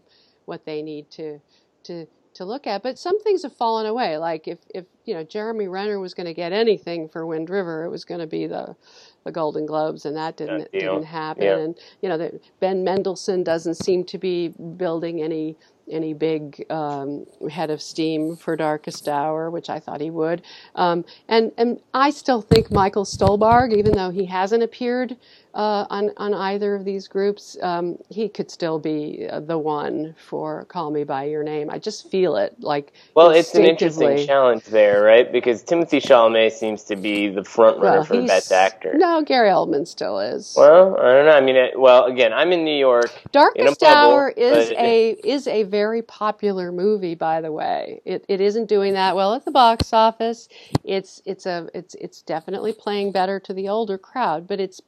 what 0.45 0.65
they 0.65 0.81
need 0.81 1.09
to 1.11 1.39
to 1.83 2.07
to 2.35 2.45
look 2.45 2.67
at. 2.67 2.83
But 2.83 2.97
some 2.99 3.19
things 3.21 3.43
have 3.43 3.55
fallen 3.55 3.85
away. 3.85 4.17
Like 4.17 4.47
if 4.47 4.59
if 4.73 4.85
you 5.05 5.13
know 5.13 5.23
Jeremy 5.23 5.67
Renner 5.67 5.99
was 5.99 6.13
going 6.13 6.27
to 6.27 6.33
get 6.33 6.53
anything 6.53 7.09
for 7.09 7.25
Wind 7.25 7.49
River, 7.49 7.83
it 7.83 7.89
was 7.89 8.05
going 8.05 8.21
to 8.21 8.27
be 8.27 8.47
the 8.47 8.75
the 9.23 9.31
Golden 9.31 9.65
Globes, 9.65 10.05
and 10.05 10.15
that 10.15 10.37
didn't 10.37 10.71
deal. 10.71 10.95
didn't 10.95 11.05
happen. 11.05 11.43
Yeah. 11.43 11.57
And 11.57 11.77
you 12.01 12.09
know, 12.09 12.17
the, 12.17 12.39
Ben 12.59 12.83
Mendelsohn 12.83 13.43
doesn't 13.43 13.75
seem 13.75 14.03
to 14.05 14.17
be 14.17 14.49
building 14.77 15.21
any 15.21 15.57
any 15.89 16.13
big 16.13 16.65
um, 16.69 17.25
head 17.49 17.69
of 17.69 17.81
steam 17.81 18.35
for 18.35 18.55
Darkest 18.55 19.07
Hour, 19.07 19.49
which 19.49 19.69
I 19.69 19.79
thought 19.79 20.01
he 20.01 20.09
would. 20.09 20.41
Um, 20.75 21.05
and 21.27 21.51
and 21.57 21.79
I 21.93 22.09
still 22.09 22.41
think 22.41 22.71
Michael 22.71 23.05
Stuhlbarg, 23.05 23.73
even 23.73 23.93
though 23.93 24.09
he 24.09 24.25
hasn't 24.25 24.63
appeared 24.63 25.17
uh, 25.57 25.87
on 25.89 26.11
on 26.17 26.35
either 26.35 26.75
of 26.75 26.85
these 26.85 27.07
groups, 27.07 27.57
um, 27.63 27.97
he 28.09 28.29
could 28.29 28.51
still 28.51 28.77
be 28.77 29.27
uh, 29.29 29.39
the 29.39 29.57
one 29.57 30.15
for 30.29 30.65
Call 30.65 30.91
Me 30.91 31.03
by 31.03 31.23
Your 31.25 31.43
Name. 31.43 31.69
I 31.71 31.79
just 31.79 32.11
feel 32.11 32.37
it 32.37 32.55
like 32.59 32.93
Well, 33.15 33.31
it's 33.31 33.55
an 33.55 33.65
interesting 33.65 34.25
challenge 34.27 34.65
there, 34.65 35.01
right? 35.01 35.31
Because 35.31 35.63
Timothée 35.63 35.99
Chalamet 35.99 36.51
seems 36.51 36.83
to 36.83 36.95
be 36.95 37.29
the 37.29 37.43
front 37.43 37.79
runner 37.79 37.97
Well, 37.97 38.05
for 38.05 38.27
Best 38.27 38.51
Actor. 38.51 38.93
No, 38.97 39.23
Gary 39.23 39.49
Oldman 39.49 39.87
still 39.87 40.19
is. 40.19 40.53
Well, 40.55 40.95
I 40.99 41.11
don't 41.13 41.25
know. 41.25 41.31
I 41.31 41.41
mean, 41.41 41.55
it, 41.55 41.79
well, 41.79 42.05
again, 42.05 42.33
I'm 42.33 42.51
in 42.51 42.63
New 42.63 42.77
York. 42.77 43.11
Darkest 43.31 43.79
bubble, 43.79 43.95
Hour 43.95 44.29
is 44.37 44.69
but- 44.69 44.77
a 44.77 45.09
is 45.23 45.47
a 45.47 45.63
very 45.63 46.03
popular 46.03 46.71
movie, 46.71 47.15
by 47.15 47.41
the 47.41 47.51
way. 47.51 48.01
It 48.05 48.25
it 48.29 48.41
isn't 48.41 48.69
doing 48.69 48.93
that 48.93 49.15
well 49.15 49.33
at 49.33 49.43
the 49.43 49.51
box 49.51 49.91
office. 49.91 50.49
It's 50.83 51.19
it's 51.25 51.47
a 51.47 51.67
it's 51.73 51.95
it's 51.95 52.21
definitely 52.21 52.73
playing 52.73 53.11
better 53.11 53.39
to 53.39 53.53
the 53.55 53.69
older 53.69 53.97
crowd, 53.97 54.47
but 54.47 54.59
it's 54.59 54.81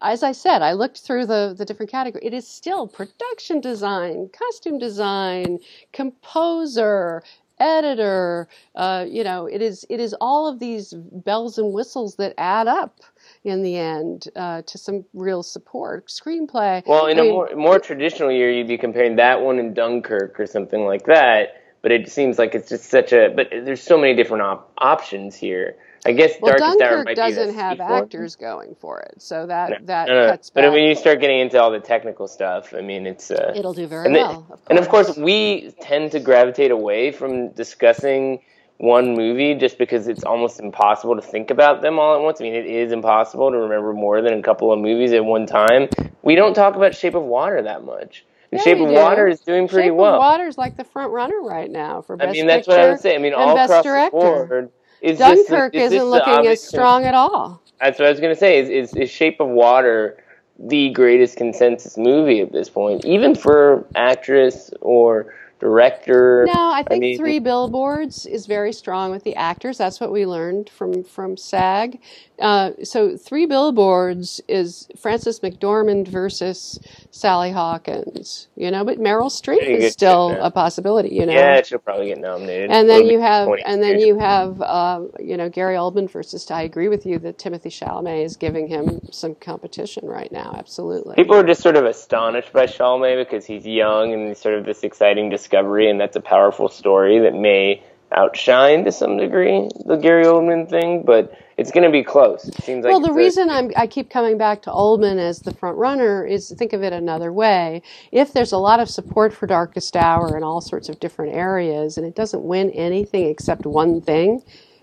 as 0.00 0.22
I 0.22 0.32
said, 0.32 0.62
I 0.62 0.72
looked 0.72 0.98
through 0.98 1.26
the 1.26 1.54
the 1.56 1.64
different 1.64 1.90
categories. 1.90 2.26
It 2.26 2.34
is 2.34 2.46
still 2.46 2.86
production 2.86 3.60
design, 3.60 4.30
costume 4.32 4.78
design, 4.78 5.58
composer, 5.92 7.22
editor. 7.58 8.48
Uh, 8.74 9.06
you 9.08 9.24
know, 9.24 9.46
it 9.46 9.62
is 9.62 9.86
it 9.88 10.00
is 10.00 10.14
all 10.20 10.48
of 10.48 10.58
these 10.58 10.92
bells 10.94 11.58
and 11.58 11.72
whistles 11.72 12.16
that 12.16 12.34
add 12.38 12.68
up 12.68 13.00
in 13.44 13.62
the 13.62 13.76
end 13.76 14.28
uh, 14.36 14.62
to 14.62 14.78
some 14.78 15.04
real 15.14 15.42
support. 15.42 16.08
Screenplay. 16.08 16.86
Well, 16.86 17.06
in 17.06 17.18
I 17.18 17.20
a 17.20 17.24
mean, 17.24 17.32
more 17.32 17.50
more 17.56 17.78
traditional 17.78 18.30
year, 18.30 18.50
you'd 18.50 18.68
be 18.68 18.78
comparing 18.78 19.16
that 19.16 19.40
one 19.40 19.58
in 19.58 19.74
Dunkirk 19.74 20.38
or 20.38 20.46
something 20.46 20.84
like 20.84 21.06
that. 21.06 21.58
But 21.80 21.90
it 21.90 22.08
seems 22.10 22.38
like 22.38 22.54
it's 22.54 22.68
just 22.68 22.84
such 22.84 23.12
a. 23.12 23.32
But 23.34 23.48
there's 23.50 23.82
so 23.82 23.98
many 23.98 24.14
different 24.14 24.42
op- 24.42 24.72
options 24.78 25.34
here 25.34 25.76
I 26.04 26.12
guess 26.12 26.32
well, 26.40 26.52
Darkest 26.56 26.80
Hour 26.80 26.88
Dunkirk 26.88 27.06
might 27.06 27.16
doesn't 27.16 27.46
be 27.48 27.52
the 27.52 27.58
have 27.62 27.76
sweet 27.78 27.84
actors 27.84 28.36
going 28.36 28.74
for 28.80 29.00
it, 29.00 29.22
so 29.22 29.46
that 29.46 29.70
No, 29.70 29.76
that 29.86 30.08
no, 30.08 30.14
no. 30.14 30.30
cuts 30.32 30.50
back. 30.50 30.64
But 30.64 30.72
when 30.72 30.84
you 30.84 30.94
start 30.96 31.20
getting 31.20 31.38
into 31.40 31.62
all 31.62 31.70
the 31.70 31.78
technical 31.80 32.26
stuff, 32.26 32.74
I 32.74 32.80
mean, 32.80 33.06
it's 33.06 33.30
uh, 33.30 33.52
It'll 33.54 33.72
do 33.72 33.86
very 33.86 34.06
and, 34.06 34.14
the- 34.14 34.18
well. 34.20 34.46
of 34.50 34.60
and 34.68 34.78
of 34.80 34.88
course, 34.88 35.06
course. 35.06 35.18
we 35.18 35.72
tend 35.80 36.10
to 36.12 36.20
gravitate 36.20 36.72
away 36.72 37.12
from 37.12 37.50
discussing 37.50 38.40
one 38.78 39.14
movie 39.14 39.54
just 39.54 39.78
because 39.78 40.08
it's 40.08 40.24
almost 40.24 40.58
impossible 40.58 41.14
to 41.14 41.22
think 41.22 41.52
about 41.52 41.82
them 41.82 42.00
all 42.00 42.16
at 42.16 42.20
once. 42.20 42.40
I 42.40 42.44
mean, 42.44 42.54
it 42.54 42.66
is 42.66 42.90
impossible 42.90 43.52
to 43.52 43.56
remember 43.58 43.92
more 43.92 44.20
than 44.22 44.32
a 44.32 44.42
couple 44.42 44.72
of 44.72 44.80
movies 44.80 45.12
at 45.12 45.24
one 45.24 45.46
time. 45.46 45.88
We 46.22 46.34
don't 46.34 46.54
talk 46.54 46.74
about 46.74 46.96
Shape 46.96 47.14
of 47.14 47.22
Water 47.22 47.62
that 47.62 47.84
much. 47.84 48.24
And 48.50 48.58
Yeah, 48.58 48.64
Shape 48.64 48.80
of 48.80 48.88
do. 48.88 48.94
Water 48.94 49.28
is 49.28 49.38
doing 49.40 49.68
pretty 49.68 49.90
Shape 49.90 49.94
well. 49.96 50.14
Shape 50.14 50.16
of 50.16 50.20
Water's 50.20 50.58
like 50.58 50.76
the 50.76 50.84
front 50.84 51.12
runner 51.12 51.40
right 51.40 51.70
now 51.70 52.02
for 52.02 52.16
best 52.16 52.30
I 52.30 52.32
mean, 52.32 52.48
that's 52.48 52.66
picture. 52.66 52.80
what 52.80 52.88
I 52.88 52.90
would 52.90 53.00
say. 53.00 53.14
I 53.14 53.18
mean, 53.18 53.34
and 53.34 53.40
all 53.40 53.54
Best 53.54 53.70
across 53.70 53.84
Director. 53.84 54.10
the 54.18 54.46
board. 54.48 54.70
Is 55.02 55.18
Dunkirk 55.18 55.74
is 55.74 55.90
this 55.90 55.92
isn't 55.94 55.98
the 55.98 56.04
looking 56.04 56.46
as 56.46 56.62
strong 56.62 57.04
at 57.04 57.14
all. 57.14 57.60
That's 57.80 57.98
what 57.98 58.06
I 58.06 58.10
was 58.10 58.20
going 58.20 58.32
to 58.32 58.38
say. 58.38 58.60
Is, 58.60 58.68
is 58.68 58.94
is 58.94 59.10
Shape 59.10 59.40
of 59.40 59.48
Water 59.48 60.16
the 60.58 60.90
greatest 60.90 61.36
consensus 61.36 61.98
movie 61.98 62.40
at 62.40 62.52
this 62.52 62.70
point, 62.70 63.04
even 63.04 63.34
for 63.34 63.84
actress 63.96 64.70
or 64.80 65.34
director? 65.58 66.46
No, 66.46 66.72
I 66.72 66.84
think 66.84 67.00
mean- 67.00 67.18
Three 67.18 67.40
Billboards 67.40 68.26
is 68.26 68.46
very 68.46 68.72
strong 68.72 69.10
with 69.10 69.24
the 69.24 69.34
actors. 69.34 69.78
That's 69.78 69.98
what 69.98 70.12
we 70.12 70.24
learned 70.24 70.70
from 70.70 71.02
from 71.02 71.36
SAG. 71.36 71.98
Uh, 72.42 72.72
so 72.84 73.16
Three 73.16 73.46
Billboards 73.46 74.40
is 74.48 74.88
Frances 74.98 75.40
McDormand 75.40 76.08
versus 76.08 76.80
Sally 77.10 77.52
Hawkins. 77.52 78.48
You 78.56 78.70
know, 78.70 78.84
but 78.84 78.98
Meryl 78.98 79.30
Streep 79.30 79.62
is 79.62 79.92
still 79.92 80.36
a 80.40 80.50
possibility. 80.50 81.10
You 81.10 81.26
know. 81.26 81.32
Yeah, 81.32 81.62
she'll 81.62 81.78
probably 81.78 82.08
get 82.08 82.18
nominated. 82.18 82.70
and 82.70 82.90
then 82.90 83.06
you 83.06 83.20
have 83.20 83.48
and 83.64 83.82
then 83.82 84.00
you 84.00 84.18
have 84.18 84.60
uh, 84.60 85.02
you 85.20 85.36
know 85.38 85.48
Gary 85.48 85.76
Oldman 85.76 86.10
versus 86.10 86.50
I 86.50 86.62
agree 86.62 86.88
with 86.88 87.06
you 87.06 87.18
that 87.20 87.38
Timothée 87.38 87.72
Chalamet 87.72 88.24
is 88.24 88.36
giving 88.36 88.68
him 88.68 89.00
some 89.12 89.34
competition 89.36 90.06
right 90.06 90.30
now 90.32 90.54
absolutely 90.58 91.14
People 91.16 91.36
are 91.36 91.44
just 91.44 91.62
sort 91.62 91.76
of 91.76 91.84
astonished 91.84 92.52
by 92.52 92.66
Chalamet 92.66 93.24
because 93.24 93.46
he's 93.46 93.66
young 93.66 94.12
and 94.12 94.28
he's 94.28 94.38
sort 94.40 94.54
of 94.56 94.64
this 94.64 94.82
exciting 94.82 95.30
discovery, 95.30 95.88
and 95.90 96.00
that's 96.00 96.16
a 96.16 96.20
powerful 96.20 96.68
story 96.68 97.20
that 97.20 97.34
may 97.34 97.82
outshine 98.14 98.84
to 98.84 98.92
some 98.92 99.16
degree 99.16 99.68
the 99.86 99.96
Gary 99.96 100.24
Oldman 100.24 100.68
thing, 100.68 101.02
but 101.04 101.32
it's 101.56 101.70
going 101.70 101.84
to 101.84 101.90
be 101.90 102.02
close. 102.02 102.46
It 102.48 102.62
seems 102.62 102.84
like 102.84 102.90
well 102.92 103.00
the 103.00 103.12
reason 103.12 103.50
I'm, 103.50 103.70
I 103.76 103.86
keep 103.86 104.10
coming 104.10 104.38
back 104.38 104.62
to 104.62 104.70
Oldman 104.70 105.18
as 105.18 105.40
the 105.40 105.54
front 105.54 105.76
runner 105.76 106.26
is 106.26 106.52
think 106.58 106.72
of 106.72 106.82
it 106.82 106.92
another 106.92 107.32
way 107.32 107.82
if 108.10 108.32
there's 108.32 108.52
a 108.52 108.58
lot 108.58 108.80
of 108.80 108.88
support 108.88 109.32
for 109.32 109.46
Darkest 109.46 109.96
Hour 109.96 110.36
in 110.36 110.42
all 110.42 110.60
sorts 110.60 110.88
of 110.88 111.00
different 111.00 111.34
areas 111.34 111.96
and 111.96 112.06
it 112.06 112.14
doesn't 112.14 112.42
win 112.42 112.70
anything 112.70 113.26
except 113.26 113.66
one 113.66 114.00
thing 114.00 114.42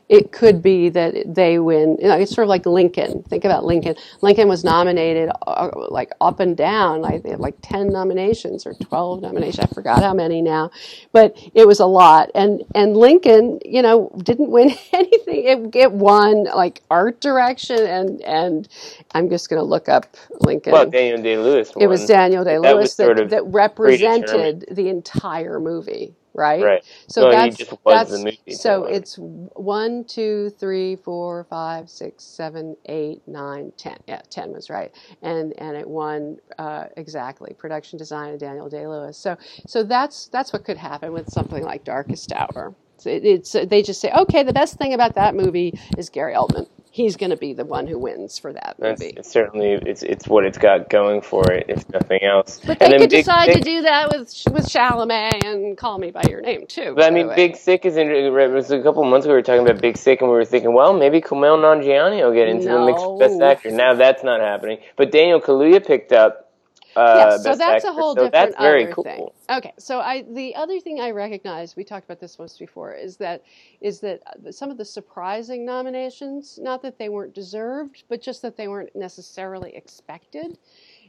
it 0.10 0.32
could 0.32 0.62
be 0.62 0.90
that 0.90 1.16
they 1.28 1.60
win. 1.60 1.98
You 2.02 2.08
know, 2.08 2.18
it's 2.18 2.34
sort 2.34 2.46
of 2.46 2.50
like 2.50 2.66
Lincoln. 2.66 3.24
Think 3.24 3.46
about 3.46 3.64
Lincoln. 3.64 3.96
Lincoln 4.22 4.48
was 4.48 4.64
nominated 4.64 5.30
uh, 5.46 5.70
like 5.90 6.12
up 6.20 6.40
and 6.40 6.58
down. 6.58 7.02
Like 7.02 7.24
they 7.24 7.30
had 7.30 7.40
like 7.40 7.56
ten 7.62 7.90
nominations 7.90 8.66
or 8.66 8.74
twelve 8.74 9.22
nominations. 9.22 9.60
I 9.60 9.74
forgot 9.74 10.02
how 10.02 10.14
many 10.14 10.42
now, 10.42 10.72
but 11.12 11.38
it 11.54 11.68
was 11.68 11.80
a 11.80 11.86
lot. 11.86 12.32
And 12.34 12.64
and 12.74 12.98
Lincoln, 12.98 13.60
you 13.64 13.84
know, 13.84 14.12
didn't 14.24 14.50
win 14.50 14.72
anything. 14.94 15.46
It, 15.46 15.76
it 15.76 15.92
won 15.92 16.46
like 16.46 16.82
art 16.90 17.22
direction 17.22 17.80
and 17.80 18.22
and 18.22 18.68
I'm 19.14 19.30
just 19.30 19.50
going 19.50 19.60
to 19.60 19.66
look 19.66 19.90
up 19.90 20.18
Lincoln. 20.42 20.74
well, 20.74 20.90
Daniel 20.90 21.22
Day 21.22 21.38
Lewis. 21.38 21.72
it 21.80 21.88
was 21.88 22.06
Daniel 22.06 22.44
Day 22.44 22.58
Lewis 22.58 22.96
that, 22.96 23.20
of 23.20 23.30
that 23.30 23.44
represented 23.46 24.66
the 24.72 24.90
entire 24.90 25.60
movie. 25.60 26.16
Right. 26.40 26.66
Right. 26.66 26.84
So 27.10 27.26
that's 27.26 27.68
that's 27.88 28.12
the 28.12 28.20
movie, 28.20 28.56
so 28.56 28.86
it's 28.86 29.18
one, 29.20 30.06
two, 30.06 30.52
three, 30.60 30.98
four, 30.98 31.46
five, 31.50 31.90
six, 31.90 32.26
seven, 32.26 32.78
eight, 32.88 33.22
nine, 33.28 33.74
ten. 33.78 33.98
Yeah, 34.08 34.22
ten 34.32 34.54
was 34.54 34.70
right, 34.72 34.92
and 35.24 35.54
and 35.60 35.78
it 35.78 35.88
won 35.90 36.38
uh, 36.60 36.86
exactly 36.98 37.56
production 37.60 38.00
design 38.00 38.34
of 38.34 38.40
Daniel 38.40 38.70
Day 38.70 38.88
Lewis. 38.88 39.18
So 39.18 39.38
so 39.68 39.84
that's 39.84 40.30
that's 40.30 40.54
what 40.54 40.66
could 40.66 40.78
happen 40.78 41.14
with 41.14 41.30
something 41.32 41.64
like 41.64 41.86
Darkest 41.86 42.34
Hour. 42.34 42.76
So 42.98 43.12
it, 43.12 43.26
it's 43.26 43.54
they 43.54 43.84
just 43.84 44.02
say, 44.02 44.12
okay, 44.14 44.44
the 44.44 44.54
best 44.54 44.78
thing 44.78 44.94
about 44.96 45.16
that 45.16 45.36
movie 45.36 45.74
is 45.98 46.10
Gary 46.10 46.36
Oldman. 46.36 46.68
He's 46.92 47.18
going 47.18 47.30
to 47.30 47.38
be 47.38 47.54
the 47.54 47.66
one 47.66 47.88
who 47.88 48.00
wins 48.00 48.40
for 48.40 48.52
that 48.52 48.76
That's, 48.80 49.00
movie. 49.02 49.14
it's 49.16 49.32
certainly 49.32 49.74
it's 49.74 50.04
it's 50.04 50.28
what 50.28 50.46
it's 50.46 50.58
got 50.58 50.90
going 50.90 51.22
for 51.22 51.52
it, 51.52 51.66
if 51.70 51.88
nothing 51.90 52.24
else. 52.24 52.60
But 52.66 52.82
And 52.82 52.94
they 52.94 52.98
could 52.98 53.10
Big 53.10 53.26
decide 53.26 53.54
to 53.54 53.60
do 53.60 53.82
that 53.84 54.10
with 54.10 54.34
with 54.52 54.66
Chalamet 54.66 55.46
and 55.46 55.78
Call 55.78 56.00
Me 56.00 56.12
by 56.12 56.24
Your 56.30 56.42
Name 56.42 56.66
too. 56.68 56.94
But 56.96 57.06
I 57.06 57.10
mean. 57.12 57.30
Uh, 57.30 57.36
Big 57.36 57.56
Sick 57.56 57.86
is 57.86 57.96
in. 57.98 58.10
It 58.10 58.30
was 58.32 58.72
a 58.72 58.82
couple 58.82 59.04
months 59.04 59.26
ago 59.26 59.34
we 59.34 59.38
were 59.38 59.44
talking 59.44 59.68
about 59.68 59.82
Big 59.82 59.98
Sick, 59.98 60.22
and 60.22 60.30
we 60.30 60.36
were 60.36 60.46
thinking, 60.46 60.74
well, 60.74 60.94
maybe 60.94 61.22
Kumail 61.22 61.58
Nanjiani 61.60 62.24
will 62.24 62.34
get 62.34 62.48
into 62.48 62.68
the 62.68 62.86
mix 62.86 63.02
Best 63.20 63.42
Actor. 63.42 63.72
Now 63.72 63.94
that's 63.94 64.24
not 64.24 64.42
happening. 64.42 64.80
But 64.96 65.12
Daniel 65.12 65.40
Kaluuya 65.40 65.86
picked 65.86 66.12
up. 66.12 66.49
Uh, 66.96 67.14
Yes, 67.18 67.44
so 67.44 67.56
that's 67.56 67.86
Actor, 67.86 67.88
a 67.88 67.94
whole 67.94 68.16
so 68.16 68.26
different 68.26 68.32
that's 68.32 68.56
very 68.58 68.84
other 68.86 68.94
cool. 68.94 69.04
thing. 69.04 69.28
Okay, 69.50 69.74
so 69.78 70.00
I 70.00 70.24
the 70.24 70.56
other 70.56 70.80
thing 70.80 71.00
I 71.00 71.12
recognize 71.12 71.76
we 71.76 71.84
talked 71.84 72.06
about 72.06 72.20
this 72.20 72.38
once 72.38 72.58
before 72.58 72.94
is 72.94 73.18
that 73.18 73.44
is 73.82 74.00
that 74.02 74.22
uh, 74.28 74.52
some 74.52 74.72
of 74.72 74.78
the 74.78 74.86
surprising 74.86 75.66
nominations, 75.66 76.60
not 76.62 76.82
that 76.84 76.98
they 76.98 77.10
weren't 77.10 77.34
deserved, 77.34 78.04
but 78.10 78.22
just 78.22 78.42
that 78.42 78.58
they 78.58 78.68
weren't 78.68 78.96
necessarily 78.96 79.76
expected. 79.76 80.58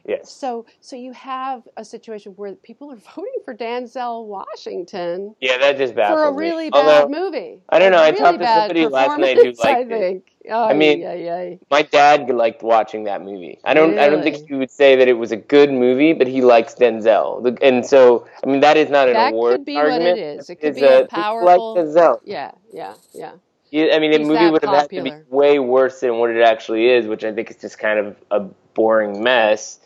Yes. 0.06 0.30
So 0.30 0.66
so 0.80 0.96
you 0.96 1.12
have 1.12 1.62
a 1.76 1.84
situation 1.84 2.32
where 2.32 2.54
people 2.54 2.90
are 2.92 2.96
voting 3.16 3.40
for 3.44 3.54
Denzel 3.54 4.26
Washington 4.26 5.34
Yeah, 5.40 5.58
that 5.58 5.76
just 5.78 5.94
baffles 5.94 6.18
for 6.20 6.28
a 6.28 6.32
me. 6.32 6.38
really 6.38 6.70
Although, 6.72 7.08
bad 7.08 7.10
movie. 7.10 7.58
I 7.68 7.78
don't 7.78 7.88
A 7.88 7.90
know, 7.96 8.02
I 8.02 8.08
really 8.10 8.18
talked 8.18 8.38
to 8.40 8.46
somebody 8.46 8.86
last 8.86 9.18
night 9.18 9.36
who 9.36 9.50
performance, 9.52 9.60
I 9.64 9.72
liked 9.78 9.90
it. 9.90 10.22
Oh, 10.48 10.68
I 10.68 10.72
mean, 10.72 11.00
yeah, 11.00 11.12
yeah. 11.14 11.54
My 11.70 11.82
dad 11.82 12.28
liked 12.30 12.62
watching 12.62 13.04
that 13.04 13.22
movie. 13.22 13.58
I 13.64 13.74
don't. 13.74 13.98
I 13.98 14.08
don't 14.08 14.22
think 14.22 14.48
he 14.48 14.54
would 14.54 14.70
say 14.70 14.96
that 14.96 15.06
it 15.06 15.12
was 15.12 15.32
a 15.32 15.36
good 15.36 15.70
movie, 15.70 16.14
but 16.14 16.26
he 16.26 16.40
likes 16.40 16.74
Denzel. 16.74 17.58
And 17.62 17.84
so, 17.84 18.26
I 18.42 18.46
mean, 18.46 18.60
that 18.60 18.76
is 18.78 18.88
not 18.88 19.08
an 19.08 19.14
That 19.14 19.32
award 19.32 19.58
could 19.58 19.64
be 19.66 19.76
what 19.76 19.86
it 19.86 19.92
argument. 19.92 20.48
It 20.48 20.56
could 20.60 20.68
It's 20.68 20.80
be 20.80 20.86
a 20.86 21.00
people 21.00 21.08
powerful- 21.08 21.74
Like 21.74 21.84
Denzel. 21.84 22.20
Yeah, 22.24 22.52
yeah, 22.72 22.94
yeah. 23.12 23.32
I 23.72 23.98
mean, 23.98 24.10
the 24.12 24.18
He's 24.18 24.26
movie 24.26 24.50
would 24.50 24.62
have 24.64 24.74
had 24.74 24.90
to 24.90 25.02
be 25.02 25.12
way 25.28 25.58
worse 25.58 26.00
than 26.00 26.18
what 26.18 26.30
it 26.30 26.40
actually 26.42 26.88
is, 26.88 27.06
which 27.06 27.22
I 27.22 27.32
think 27.32 27.50
is 27.50 27.56
just 27.56 27.78
kind 27.78 27.98
of 27.98 28.16
a 28.30 28.40
boring 28.74 29.22
mess 29.22 29.78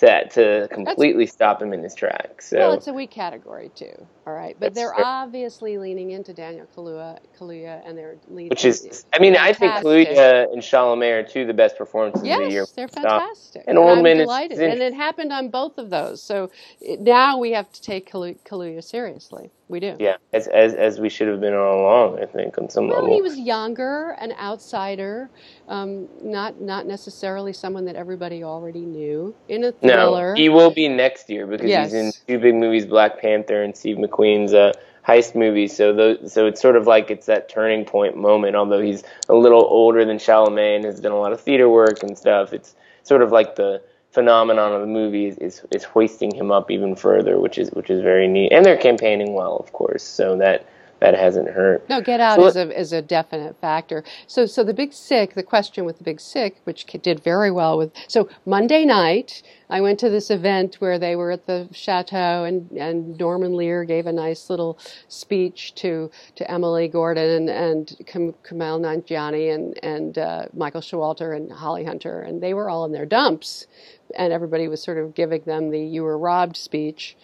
to 0.00 0.28
to 0.28 0.68
completely 0.72 1.26
stop 1.26 1.62
him 1.62 1.72
in 1.72 1.82
his 1.82 1.94
tracks. 1.94 2.50
So 2.50 2.58
Well, 2.58 2.72
it's 2.72 2.88
a 2.88 2.92
weak 2.92 3.10
category 3.10 3.70
too. 3.74 3.94
All 4.26 4.34
right, 4.34 4.54
but 4.60 4.66
That's 4.66 4.74
they're 4.76 4.94
fair. 4.94 5.04
obviously 5.04 5.78
leaning 5.78 6.10
into 6.10 6.32
Daniel 6.34 6.66
Kaluuya, 6.76 7.18
Kaluuya 7.38 7.82
and 7.86 7.98
they're 7.98 8.18
leading. 8.28 8.50
which 8.50 8.64
is, 8.64 9.04
I 9.12 9.18
mean, 9.18 9.34
I 9.36 9.52
think. 9.52 9.72
Kaluuya 9.72 10.52
and 10.52 10.62
Chalamet 10.62 11.12
are 11.12 11.22
two 11.26 11.40
of 11.42 11.46
the 11.48 11.54
best 11.54 11.76
performances 11.78 12.22
of 12.22 12.28
the 12.28 12.48
year. 12.50 12.60
Yes, 12.60 12.72
they're 12.72 12.88
fantastic. 12.88 13.64
And 13.66 13.78
I'm 13.78 14.02
delighted, 14.04 14.52
is 14.54 14.60
and 14.60 14.80
it 14.82 14.94
happened 14.94 15.32
on 15.32 15.48
both 15.50 15.78
of 15.78 15.90
those. 15.90 16.22
So 16.22 16.50
it, 16.80 17.00
now 17.00 17.38
we 17.38 17.52
have 17.52 17.72
to 17.72 17.80
take 17.82 18.10
Kalu- 18.10 18.38
Kaluuya 18.44 18.84
seriously. 18.84 19.50
We 19.68 19.80
do. 19.80 19.96
Yeah, 20.00 20.16
as 20.32 20.48
as 20.48 20.74
as 20.74 20.98
we 21.00 21.08
should 21.08 21.28
have 21.28 21.40
been 21.40 21.54
all 21.54 21.80
along. 21.82 22.18
I 22.20 22.26
think 22.26 22.58
on 22.58 22.68
some 22.68 22.88
Well, 22.88 23.02
level. 23.02 23.14
he 23.14 23.22
was 23.22 23.38
younger, 23.38 24.16
an 24.20 24.32
outsider, 24.32 25.30
um, 25.68 26.08
not 26.22 26.60
not 26.60 26.86
necessarily 26.86 27.52
someone 27.52 27.84
that 27.86 27.94
everybody 27.96 28.42
already 28.42 28.84
knew 28.84 29.36
in 29.48 29.62
a 29.64 29.72
thriller. 29.72 30.34
No, 30.34 30.34
he 30.34 30.48
will 30.48 30.72
be 30.72 30.88
next 30.88 31.30
year 31.30 31.46
because 31.46 31.68
Yes. 31.68 31.92
he's 31.92 31.94
in 31.94 32.12
two 32.26 32.38
big 32.40 32.54
movies, 32.56 32.84
Black 32.86 33.20
Panther 33.20 33.62
and 33.62 33.76
Steve 33.76 33.98
McQueen's 34.10 34.54
uh, 34.54 34.72
heist 35.06 35.34
movie. 35.34 35.68
So 35.68 35.92
those, 35.92 36.32
so 36.32 36.46
it's 36.46 36.60
sort 36.60 36.76
of 36.76 36.86
like 36.86 37.10
it's 37.10 37.26
that 37.26 37.48
turning 37.48 37.84
point 37.84 38.16
moment. 38.16 38.56
Although 38.56 38.80
he's 38.80 39.02
a 39.28 39.34
little 39.34 39.64
older 39.68 40.04
than 40.04 40.18
Chalamet 40.18 40.76
and 40.76 40.84
has 40.84 41.00
done 41.00 41.12
a 41.12 41.18
lot 41.18 41.32
of 41.32 41.40
theater 41.40 41.68
work 41.68 42.02
and 42.02 42.16
stuff, 42.16 42.52
it's 42.52 42.74
sort 43.02 43.22
of 43.22 43.32
like 43.32 43.56
the 43.56 43.82
phenomenon 44.10 44.72
of 44.72 44.80
the 44.80 44.86
movie 44.86 45.26
is, 45.26 45.38
is, 45.38 45.62
is 45.70 45.84
hoisting 45.84 46.34
him 46.34 46.50
up 46.50 46.70
even 46.70 46.96
further, 46.96 47.38
which 47.38 47.58
is 47.58 47.70
which 47.70 47.90
is 47.90 48.02
very 48.02 48.28
neat. 48.28 48.52
And 48.52 48.64
they're 48.64 48.76
campaigning 48.76 49.34
well, 49.34 49.56
of 49.56 49.72
course, 49.72 50.02
so 50.02 50.36
that 50.38 50.66
that 51.00 51.14
hasn't 51.14 51.48
hurt. 51.48 51.88
No, 51.88 52.00
Get 52.00 52.20
Out 52.20 52.36
So 52.36 52.46
is 52.46 52.56
a 52.56 52.78
is 52.78 52.92
a 52.92 53.02
definite 53.02 53.60
factor. 53.60 54.04
So 54.26 54.46
so 54.46 54.62
the 54.62 54.74
Big 54.74 54.92
Sick, 54.92 55.34
the 55.34 55.42
question 55.42 55.84
with 55.84 55.98
the 55.98 56.04
Big 56.04 56.20
Sick, 56.20 56.60
which 56.64 56.84
did 56.86 57.20
very 57.22 57.50
well 57.50 57.78
with. 57.78 57.92
So 58.06 58.28
Monday 58.46 58.84
night, 58.84 59.42
I 59.70 59.80
went 59.80 59.98
to 60.00 60.10
this 60.10 60.30
event 60.30 60.76
where 60.76 60.98
they 60.98 61.16
were 61.16 61.30
at 61.30 61.46
the 61.46 61.68
chateau, 61.72 62.44
and 62.44 62.70
and 62.72 63.18
Norman 63.18 63.54
Lear 63.56 63.84
gave 63.84 64.06
a 64.06 64.12
nice 64.12 64.50
little 64.50 64.78
speech 65.08 65.74
to 65.76 66.10
to 66.36 66.50
Emily 66.50 66.88
Gordon 66.88 67.48
and 67.48 67.50
and 67.50 68.06
Kam- 68.06 68.34
Kamal 68.46 68.80
Nanjiani 68.80 69.54
and 69.54 69.78
and 69.82 70.18
uh, 70.18 70.46
Michael 70.54 70.82
Showalter 70.82 71.34
and 71.34 71.50
Holly 71.50 71.84
Hunter, 71.84 72.20
and 72.20 72.42
they 72.42 72.54
were 72.54 72.68
all 72.68 72.84
in 72.84 72.92
their 72.92 73.06
dumps, 73.06 73.66
and 74.14 74.32
everybody 74.32 74.68
was 74.68 74.82
sort 74.82 74.98
of 74.98 75.14
giving 75.14 75.42
them 75.42 75.70
the 75.70 75.80
"You 75.80 76.02
were 76.02 76.18
robbed" 76.18 76.56
speech 76.56 77.16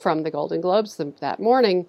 from 0.00 0.22
the 0.22 0.30
Golden 0.30 0.60
Globes 0.60 0.96
th- 0.96 1.14
that 1.20 1.40
morning 1.40 1.86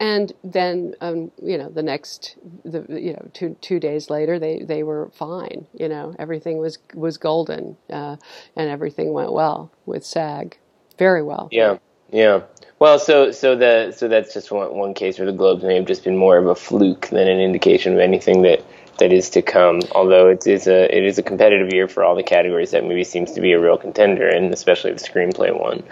and 0.00 0.32
then 0.44 0.94
um, 1.00 1.30
you 1.42 1.56
know 1.56 1.68
the 1.70 1.82
next 1.82 2.36
the 2.64 2.84
you 2.88 3.12
know 3.12 3.30
two 3.32 3.56
two 3.60 3.80
days 3.80 4.10
later 4.10 4.38
they 4.38 4.60
they 4.60 4.82
were 4.82 5.10
fine 5.14 5.66
you 5.74 5.88
know 5.88 6.14
everything 6.18 6.58
was 6.58 6.78
was 6.94 7.16
golden 7.16 7.76
uh, 7.90 8.16
and 8.56 8.70
everything 8.70 9.12
went 9.12 9.32
well 9.32 9.70
with 9.86 10.04
SAG 10.04 10.58
very 10.98 11.22
well 11.22 11.48
Yeah, 11.50 11.78
yeah. 12.10 12.42
Well, 12.78 12.98
so 12.98 13.30
so 13.32 13.56
the 13.56 13.92
so 13.92 14.08
that's 14.08 14.34
just 14.34 14.50
one 14.50 14.74
one 14.74 14.94
case 14.94 15.18
where 15.18 15.26
the 15.26 15.36
Globes 15.36 15.64
may 15.64 15.76
have 15.76 15.86
just 15.86 16.04
been 16.04 16.16
more 16.16 16.36
of 16.36 16.46
a 16.46 16.54
fluke 16.54 17.08
than 17.08 17.26
an 17.26 17.40
indication 17.40 17.94
of 17.94 17.98
anything 17.98 18.42
that 18.42 18.62
that 18.98 19.12
is 19.12 19.30
to 19.30 19.42
come. 19.42 19.80
Although 19.92 20.28
it 20.28 20.46
is 20.46 20.66
a 20.66 20.94
it 20.94 21.04
is 21.04 21.18
a 21.18 21.22
competitive 21.22 21.72
year 21.72 21.88
for 21.88 22.04
all 22.04 22.14
the 22.14 22.22
categories 22.22 22.70
that 22.72 22.84
movie 22.84 23.04
seems 23.04 23.32
to 23.32 23.40
be 23.40 23.52
a 23.52 23.60
real 23.60 23.78
contender 23.78 24.28
in, 24.28 24.52
especially 24.52 24.92
the 24.92 25.00
screenplay 25.00 25.58
one. 25.58 25.82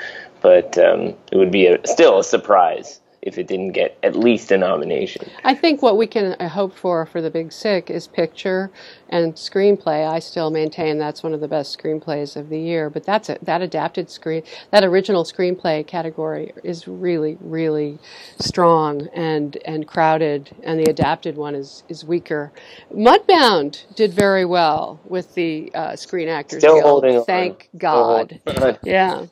But 0.43 0.77
um, 0.77 1.15
it 1.33 1.37
would 1.37 1.51
be 1.51 1.67
a, 1.67 1.79
still 1.87 2.19
a 2.19 2.25
surprise 2.25 3.01
if 3.25 3.39
it 3.39 3.49
didn't 3.49 3.73
get 3.73 3.99
at 4.03 4.15
least 4.17 4.53
a 4.53 4.59
nomination. 4.59 5.31
I 5.45 5.55
think 5.55 5.83
what 5.83 5.97
we 5.97 6.07
can 6.07 6.35
uh, 6.39 6.49
hope 6.49 6.75
for 6.77 7.07
for 7.07 7.23
The 7.23 7.31
Big 7.31 7.53
Sick 7.53 7.91
is 7.91 8.07
picture 8.07 8.71
and 9.09 9.35
screenplay. 9.35 10.09
I 10.09 10.21
still 10.21 10.51
maintain 10.51 10.99
that's 10.99 11.23
one 11.23 11.35
of 11.35 11.41
the 11.41 11.49
best 11.49 11.77
screenplays 11.79 12.37
of 12.37 12.51
the 12.51 12.61
year. 12.61 12.91
But 12.91 13.05
that's 13.05 13.31
a, 13.31 13.39
that 13.43 13.63
adapted 13.63 14.11
screen, 14.11 14.43
that 14.71 14.85
original 14.85 15.25
screenplay 15.25 15.87
category 15.87 16.53
is 16.63 16.87
really, 16.87 17.39
really 17.41 17.99
strong 18.39 19.09
and 19.15 19.57
and 19.65 19.89
crowded, 19.89 20.51
and 20.63 20.79
the 20.79 20.91
adapted 20.91 21.37
one 21.37 21.55
is 21.55 21.85
is 21.89 22.05
weaker. 22.05 22.53
Mudbound 22.95 23.95
did 23.97 24.13
very 24.13 24.45
well 24.45 25.01
with 25.05 25.35
the 25.35 25.73
uh, 25.75 25.97
Screen 25.97 26.29
Actors 26.29 26.67
Still 26.67 26.75
Guild. 26.75 27.05
holding 27.05 27.23
Thank 27.25 27.71
on. 27.75 27.79
God. 27.79 28.41
Still 28.49 28.55
holding 28.61 28.63
on. 28.63 28.79
Yeah. 28.85 29.27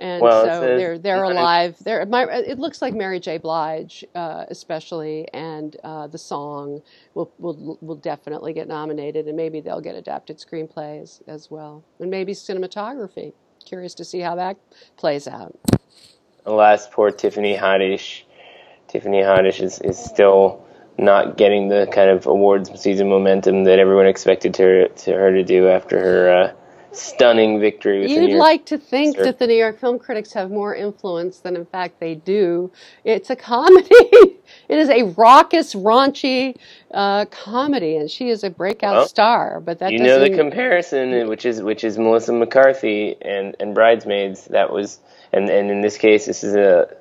And 0.00 0.22
Well, 0.22 0.44
so 0.44 0.62
a- 0.62 0.76
they're 0.76 0.98
they're 0.98 1.22
alive. 1.22 1.76
They're 1.82 2.04
my, 2.06 2.24
it 2.24 2.58
looks 2.58 2.80
like 2.82 2.94
Mary 2.94 3.20
J. 3.20 3.38
Blige, 3.38 4.04
uh, 4.14 4.44
especially, 4.48 5.28
and 5.32 5.76
uh, 5.84 6.06
the 6.06 6.18
song 6.18 6.82
will 7.14 7.32
will 7.38 7.78
will 7.80 7.96
definitely 7.96 8.52
get 8.52 8.68
nominated, 8.68 9.26
and 9.26 9.36
maybe 9.36 9.60
they'll 9.60 9.80
get 9.80 9.94
adapted 9.94 10.38
screenplays 10.38 11.22
as 11.28 11.50
well, 11.50 11.84
and 11.98 12.10
maybe 12.10 12.32
cinematography. 12.32 13.32
Curious 13.64 13.94
to 13.94 14.04
see 14.04 14.20
how 14.20 14.34
that 14.36 14.56
plays 14.96 15.28
out. 15.28 15.58
Alas, 16.46 16.88
poor 16.90 17.10
Tiffany 17.10 17.56
Haddish. 17.56 18.22
Tiffany 18.88 19.18
Haddish 19.18 19.62
is, 19.62 19.78
is 19.80 19.98
still 19.98 20.64
not 20.98 21.36
getting 21.36 21.68
the 21.68 21.88
kind 21.92 22.10
of 22.10 22.26
awards 22.26 22.70
season 22.80 23.08
momentum 23.08 23.64
that 23.64 23.78
everyone 23.78 24.06
expected 24.06 24.56
her 24.56 24.88
to 24.88 25.12
her 25.12 25.32
to 25.32 25.44
do 25.44 25.68
after 25.68 25.98
her 26.00 26.30
uh, 26.30 26.52
stunning 26.92 27.60
victory 27.60 28.00
with 28.00 28.08
the 28.08 28.20
New 28.20 28.28
You'd 28.28 28.38
like 28.38 28.66
to 28.66 28.78
think 28.78 29.16
that 29.16 29.38
the 29.38 29.46
New 29.46 29.54
York 29.54 29.78
film 29.78 29.98
critics 29.98 30.32
have 30.32 30.50
more 30.50 30.74
influence 30.74 31.38
than, 31.38 31.56
in 31.56 31.64
fact, 31.64 32.00
they 32.00 32.14
do. 32.14 32.70
It's 33.04 33.30
a 33.30 33.36
comedy. 33.36 33.88
it 33.92 34.78
is 34.78 34.88
a 34.88 35.04
raucous, 35.16 35.74
raunchy 35.74 36.56
uh, 36.92 37.26
comedy, 37.26 37.96
and 37.96 38.10
she 38.10 38.28
is 38.28 38.44
a 38.44 38.50
breakout 38.50 38.94
Well, 38.94 39.08
star. 39.08 39.60
But 39.60 39.78
that 39.78 39.92
you 39.92 39.98
know 40.00 40.20
the 40.20 40.30
comparison, 40.36 41.28
which 41.28 41.46
is 41.46 41.62
which 41.62 41.84
is 41.84 41.98
Melissa 41.98 42.32
McCarthy 42.32 43.16
and, 43.22 43.56
and 43.60 43.74
Bridesmaids. 43.74 44.46
That 44.46 44.72
was 44.72 44.98
and, 45.32 45.48
and 45.48 45.70
in 45.70 45.80
this 45.80 45.96
case, 45.96 46.26
this 46.26 46.42
is 46.44 46.54
a 46.54 46.96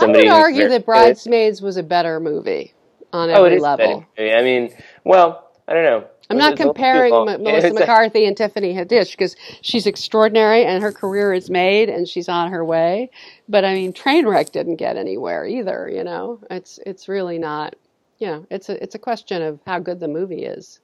I 0.00 0.06
would 0.06 0.28
argue 0.28 0.68
that. 0.68 0.86
Bridesmaids 0.86 1.60
was 1.60 1.76
a 1.76 1.82
better 1.82 2.20
movie 2.20 2.74
on 3.12 3.30
Oh, 3.30 3.44
every 3.44 3.56
is 3.56 3.62
level. 3.62 4.06
better. 4.16 4.36
I 4.36 4.42
mean, 4.42 4.74
well, 5.04 5.50
I 5.68 5.74
don't 5.74 5.84
know. 5.84 6.06
I'm 6.30 6.38
not 6.38 6.54
It's 6.54 6.60
a 6.60 6.68
little 6.68 6.74
too 6.74 6.78
comparing. 6.78 7.14
M- 7.14 7.42
Melissa 7.42 7.72
McCarthy 7.74 8.26
and 8.26 8.36
Tiffany 8.36 8.74
Haddish 8.74 9.12
because 9.12 9.36
she's 9.62 9.86
extraordinary 9.86 10.64
and 10.64 10.82
her 10.82 10.92
career 10.92 11.32
is 11.32 11.50
made 11.50 11.88
and 11.88 12.08
she's 12.08 12.28
on 12.28 12.50
her 12.52 12.64
way. 12.64 13.10
But 13.48 13.64
I 13.64 13.74
mean, 13.74 13.92
Trainwreck 13.92 14.52
didn't 14.52 14.76
get 14.76 14.96
anywhere 14.96 15.46
either. 15.46 15.88
You 15.88 16.04
know, 16.04 16.40
it's 16.50 16.78
it's 16.86 17.08
really 17.08 17.38
not. 17.38 17.76
You 18.18 18.28
know, 18.28 18.46
it's 18.50 18.68
a 18.68 18.82
it's 18.82 18.94
a 18.94 18.98
question 18.98 19.42
of 19.42 19.60
how 19.66 19.78
good 19.78 20.00
the 20.00 20.08
movie 20.08 20.44
is. 20.44 20.80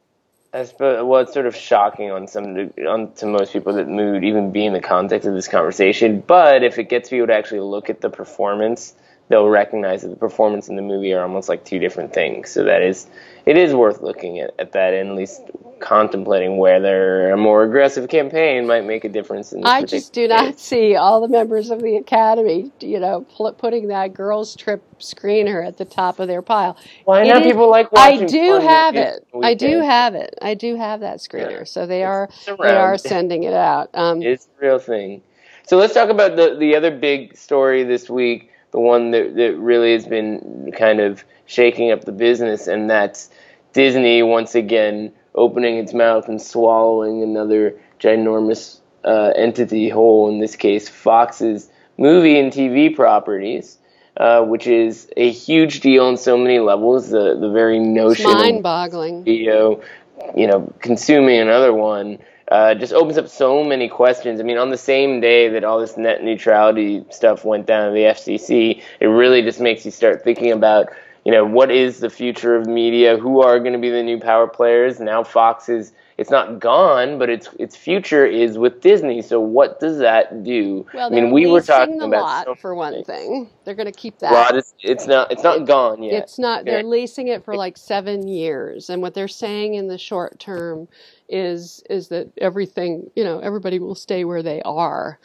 I 0.52 0.64
suppose 0.64 1.04
well, 1.04 1.22
it's 1.22 1.32
sort 1.32 1.46
of 1.46 1.56
shocking 1.56 2.10
on 2.10 2.28
some 2.28 2.72
on 2.86 3.12
to 3.14 3.26
most 3.26 3.52
people 3.52 3.72
that 3.74 3.88
mood 3.88 4.24
even 4.24 4.52
be 4.52 4.66
in 4.66 4.74
the 4.74 4.80
context 4.80 5.26
of 5.26 5.34
this 5.34 5.48
conversation. 5.48 6.20
But 6.26 6.62
if 6.62 6.78
it 6.78 6.90
gets 6.90 7.08
people 7.08 7.28
to 7.28 7.34
actually 7.34 7.60
look 7.60 7.88
at 7.88 8.02
the 8.02 8.10
performance, 8.10 8.94
they'll 9.32 9.48
recognize 9.48 10.02
that 10.02 10.08
the 10.10 10.16
performance 10.16 10.68
and 10.68 10.76
the 10.76 10.82
movie 10.82 11.14
are 11.14 11.22
almost 11.22 11.48
like 11.48 11.64
two 11.64 11.78
different 11.78 12.12
things. 12.12 12.50
So 12.50 12.64
that 12.64 12.82
is, 12.82 13.06
it 13.46 13.56
is 13.56 13.74
worth 13.74 14.02
looking 14.02 14.40
at, 14.40 14.52
at 14.58 14.72
that 14.72 14.92
and 14.92 15.08
at 15.08 15.16
least 15.16 15.40
contemplating 15.80 16.58
whether 16.58 17.30
a 17.30 17.36
more 17.38 17.64
aggressive 17.64 18.10
campaign 18.10 18.66
might 18.66 18.84
make 18.84 19.04
a 19.04 19.08
difference. 19.08 19.54
In 19.54 19.64
I 19.64 19.84
just 19.84 20.12
do 20.12 20.28
not 20.28 20.60
see 20.60 20.96
all 20.96 21.22
the 21.22 21.28
members 21.28 21.70
of 21.70 21.80
the 21.80 21.96
Academy, 21.96 22.72
you 22.80 23.00
know, 23.00 23.22
pl- 23.22 23.54
putting 23.54 23.88
that 23.88 24.12
girls' 24.12 24.54
trip 24.54 24.84
screener 25.00 25.66
at 25.66 25.78
the 25.78 25.86
top 25.86 26.20
of 26.20 26.28
their 26.28 26.42
pile. 26.42 26.76
Why 27.06 27.22
It 27.22 27.28
not? 27.28 27.42
People 27.42 27.70
like 27.70 27.90
watching. 27.90 28.24
I 28.24 28.26
do 28.26 28.58
have 28.60 28.96
it. 28.96 29.26
I 29.42 29.54
do 29.54 29.80
have 29.80 30.14
it. 30.14 30.34
I 30.42 30.52
do 30.54 30.76
have 30.76 31.00
that 31.00 31.18
screener. 31.20 31.60
Yeah. 31.60 31.64
So 31.64 31.86
they 31.86 32.04
are 32.04 32.28
It's 32.30 32.44
they 32.46 32.76
are 32.76 32.98
sending 32.98 33.44
it 33.44 33.54
out. 33.54 33.88
Um, 33.94 34.22
It's 34.22 34.46
a 34.60 34.64
real 34.66 34.78
thing. 34.78 35.22
So 35.66 35.78
let's 35.78 35.94
talk 35.94 36.10
about 36.10 36.36
the 36.36 36.56
the 36.58 36.76
other 36.76 36.90
big 36.90 37.36
story 37.36 37.82
this 37.82 38.10
week, 38.10 38.51
the 38.72 38.80
one 38.80 39.12
that 39.12 39.36
that 39.36 39.56
really 39.56 39.92
has 39.92 40.06
been 40.06 40.72
kind 40.76 41.00
of 41.00 41.24
shaking 41.46 41.92
up 41.92 42.04
the 42.04 42.12
business, 42.12 42.66
and 42.66 42.90
that's 42.90 43.30
Disney 43.72 44.22
once 44.22 44.54
again 44.54 45.12
opening 45.34 45.76
its 45.78 45.94
mouth 45.94 46.28
and 46.28 46.40
swallowing 46.40 47.22
another 47.22 47.78
ginormous 48.00 48.80
uh, 49.04 49.32
entity 49.36 49.88
whole. 49.88 50.28
In 50.28 50.40
this 50.40 50.56
case, 50.56 50.88
Fox's 50.88 51.70
movie 51.96 52.38
and 52.38 52.52
TV 52.52 52.94
properties. 52.94 53.78
Uh, 54.14 54.42
which 54.42 54.66
is 54.66 55.08
a 55.16 55.30
huge 55.30 55.80
deal 55.80 56.04
on 56.04 56.18
so 56.18 56.36
many 56.36 56.58
levels. 56.58 57.08
The 57.08 57.34
the 57.40 57.48
very 57.48 57.78
notion 57.78 58.26
of 58.26 58.34
mind-boggling. 58.34 59.24
video, 59.24 59.80
you 60.36 60.46
know, 60.46 60.70
consuming 60.80 61.40
another 61.40 61.72
one, 61.72 62.18
uh, 62.52 62.74
just 62.74 62.92
opens 62.92 63.16
up 63.16 63.28
so 63.28 63.64
many 63.64 63.88
questions. 63.88 64.38
I 64.38 64.42
mean, 64.42 64.58
on 64.58 64.68
the 64.68 64.76
same 64.76 65.20
day 65.22 65.48
that 65.48 65.64
all 65.64 65.80
this 65.80 65.96
net 65.96 66.22
neutrality 66.22 67.02
stuff 67.08 67.46
went 67.46 67.64
down 67.64 67.88
to 67.88 67.94
the 67.94 68.02
FCC, 68.02 68.82
it 69.00 69.06
really 69.06 69.40
just 69.40 69.58
makes 69.58 69.86
you 69.86 69.90
start 69.90 70.22
thinking 70.22 70.52
about, 70.52 70.88
you 71.24 71.32
know, 71.32 71.46
what 71.46 71.70
is 71.70 72.00
the 72.00 72.10
future 72.10 72.54
of 72.54 72.66
media? 72.66 73.16
Who 73.16 73.40
are 73.40 73.58
going 73.58 73.72
to 73.72 73.78
be 73.78 73.88
the 73.88 74.02
new 74.02 74.20
power 74.20 74.46
players? 74.46 75.00
Now 75.00 75.24
Fox 75.24 75.70
is. 75.70 75.92
It's 76.18 76.30
not 76.30 76.60
gone, 76.60 77.18
but 77.18 77.30
its 77.30 77.48
its 77.58 77.74
future 77.74 78.24
is 78.26 78.58
with 78.58 78.82
Disney. 78.82 79.22
So 79.22 79.40
what 79.40 79.80
does 79.80 79.98
that 79.98 80.44
do? 80.44 80.86
Well, 80.92 81.06
I 81.06 81.10
they're 81.10 81.22
mean, 81.22 81.32
we 81.32 81.46
were 81.46 81.54
leasing 81.54 81.74
talking 81.74 81.98
the 81.98 82.04
about 82.04 82.22
lot 82.22 82.44
so 82.44 82.54
for 82.54 82.74
one 82.74 82.92
things. 82.92 83.06
thing. 83.06 83.50
They're 83.64 83.74
going 83.74 83.90
to 83.90 83.98
keep 83.98 84.18
that. 84.18 84.30
Well, 84.30 84.56
it's, 84.56 84.74
it's 84.82 85.06
not 85.06 85.32
it's 85.32 85.42
not 85.42 85.66
gone 85.66 86.02
yet. 86.02 86.22
It's 86.22 86.38
not. 86.38 86.66
They're 86.66 86.84
leasing 86.84 87.28
it 87.28 87.44
for 87.44 87.56
like 87.56 87.78
seven 87.78 88.28
years, 88.28 88.90
and 88.90 89.00
what 89.00 89.14
they're 89.14 89.26
saying 89.26 89.74
in 89.74 89.88
the 89.88 89.98
short 89.98 90.38
term 90.38 90.86
is 91.32 91.82
is 91.90 92.08
that 92.08 92.30
everything, 92.38 93.10
you 93.16 93.24
know, 93.24 93.40
everybody 93.40 93.78
will 93.78 93.94
stay 93.94 94.24
where 94.24 94.42
they 94.42 94.62
are, 94.62 95.18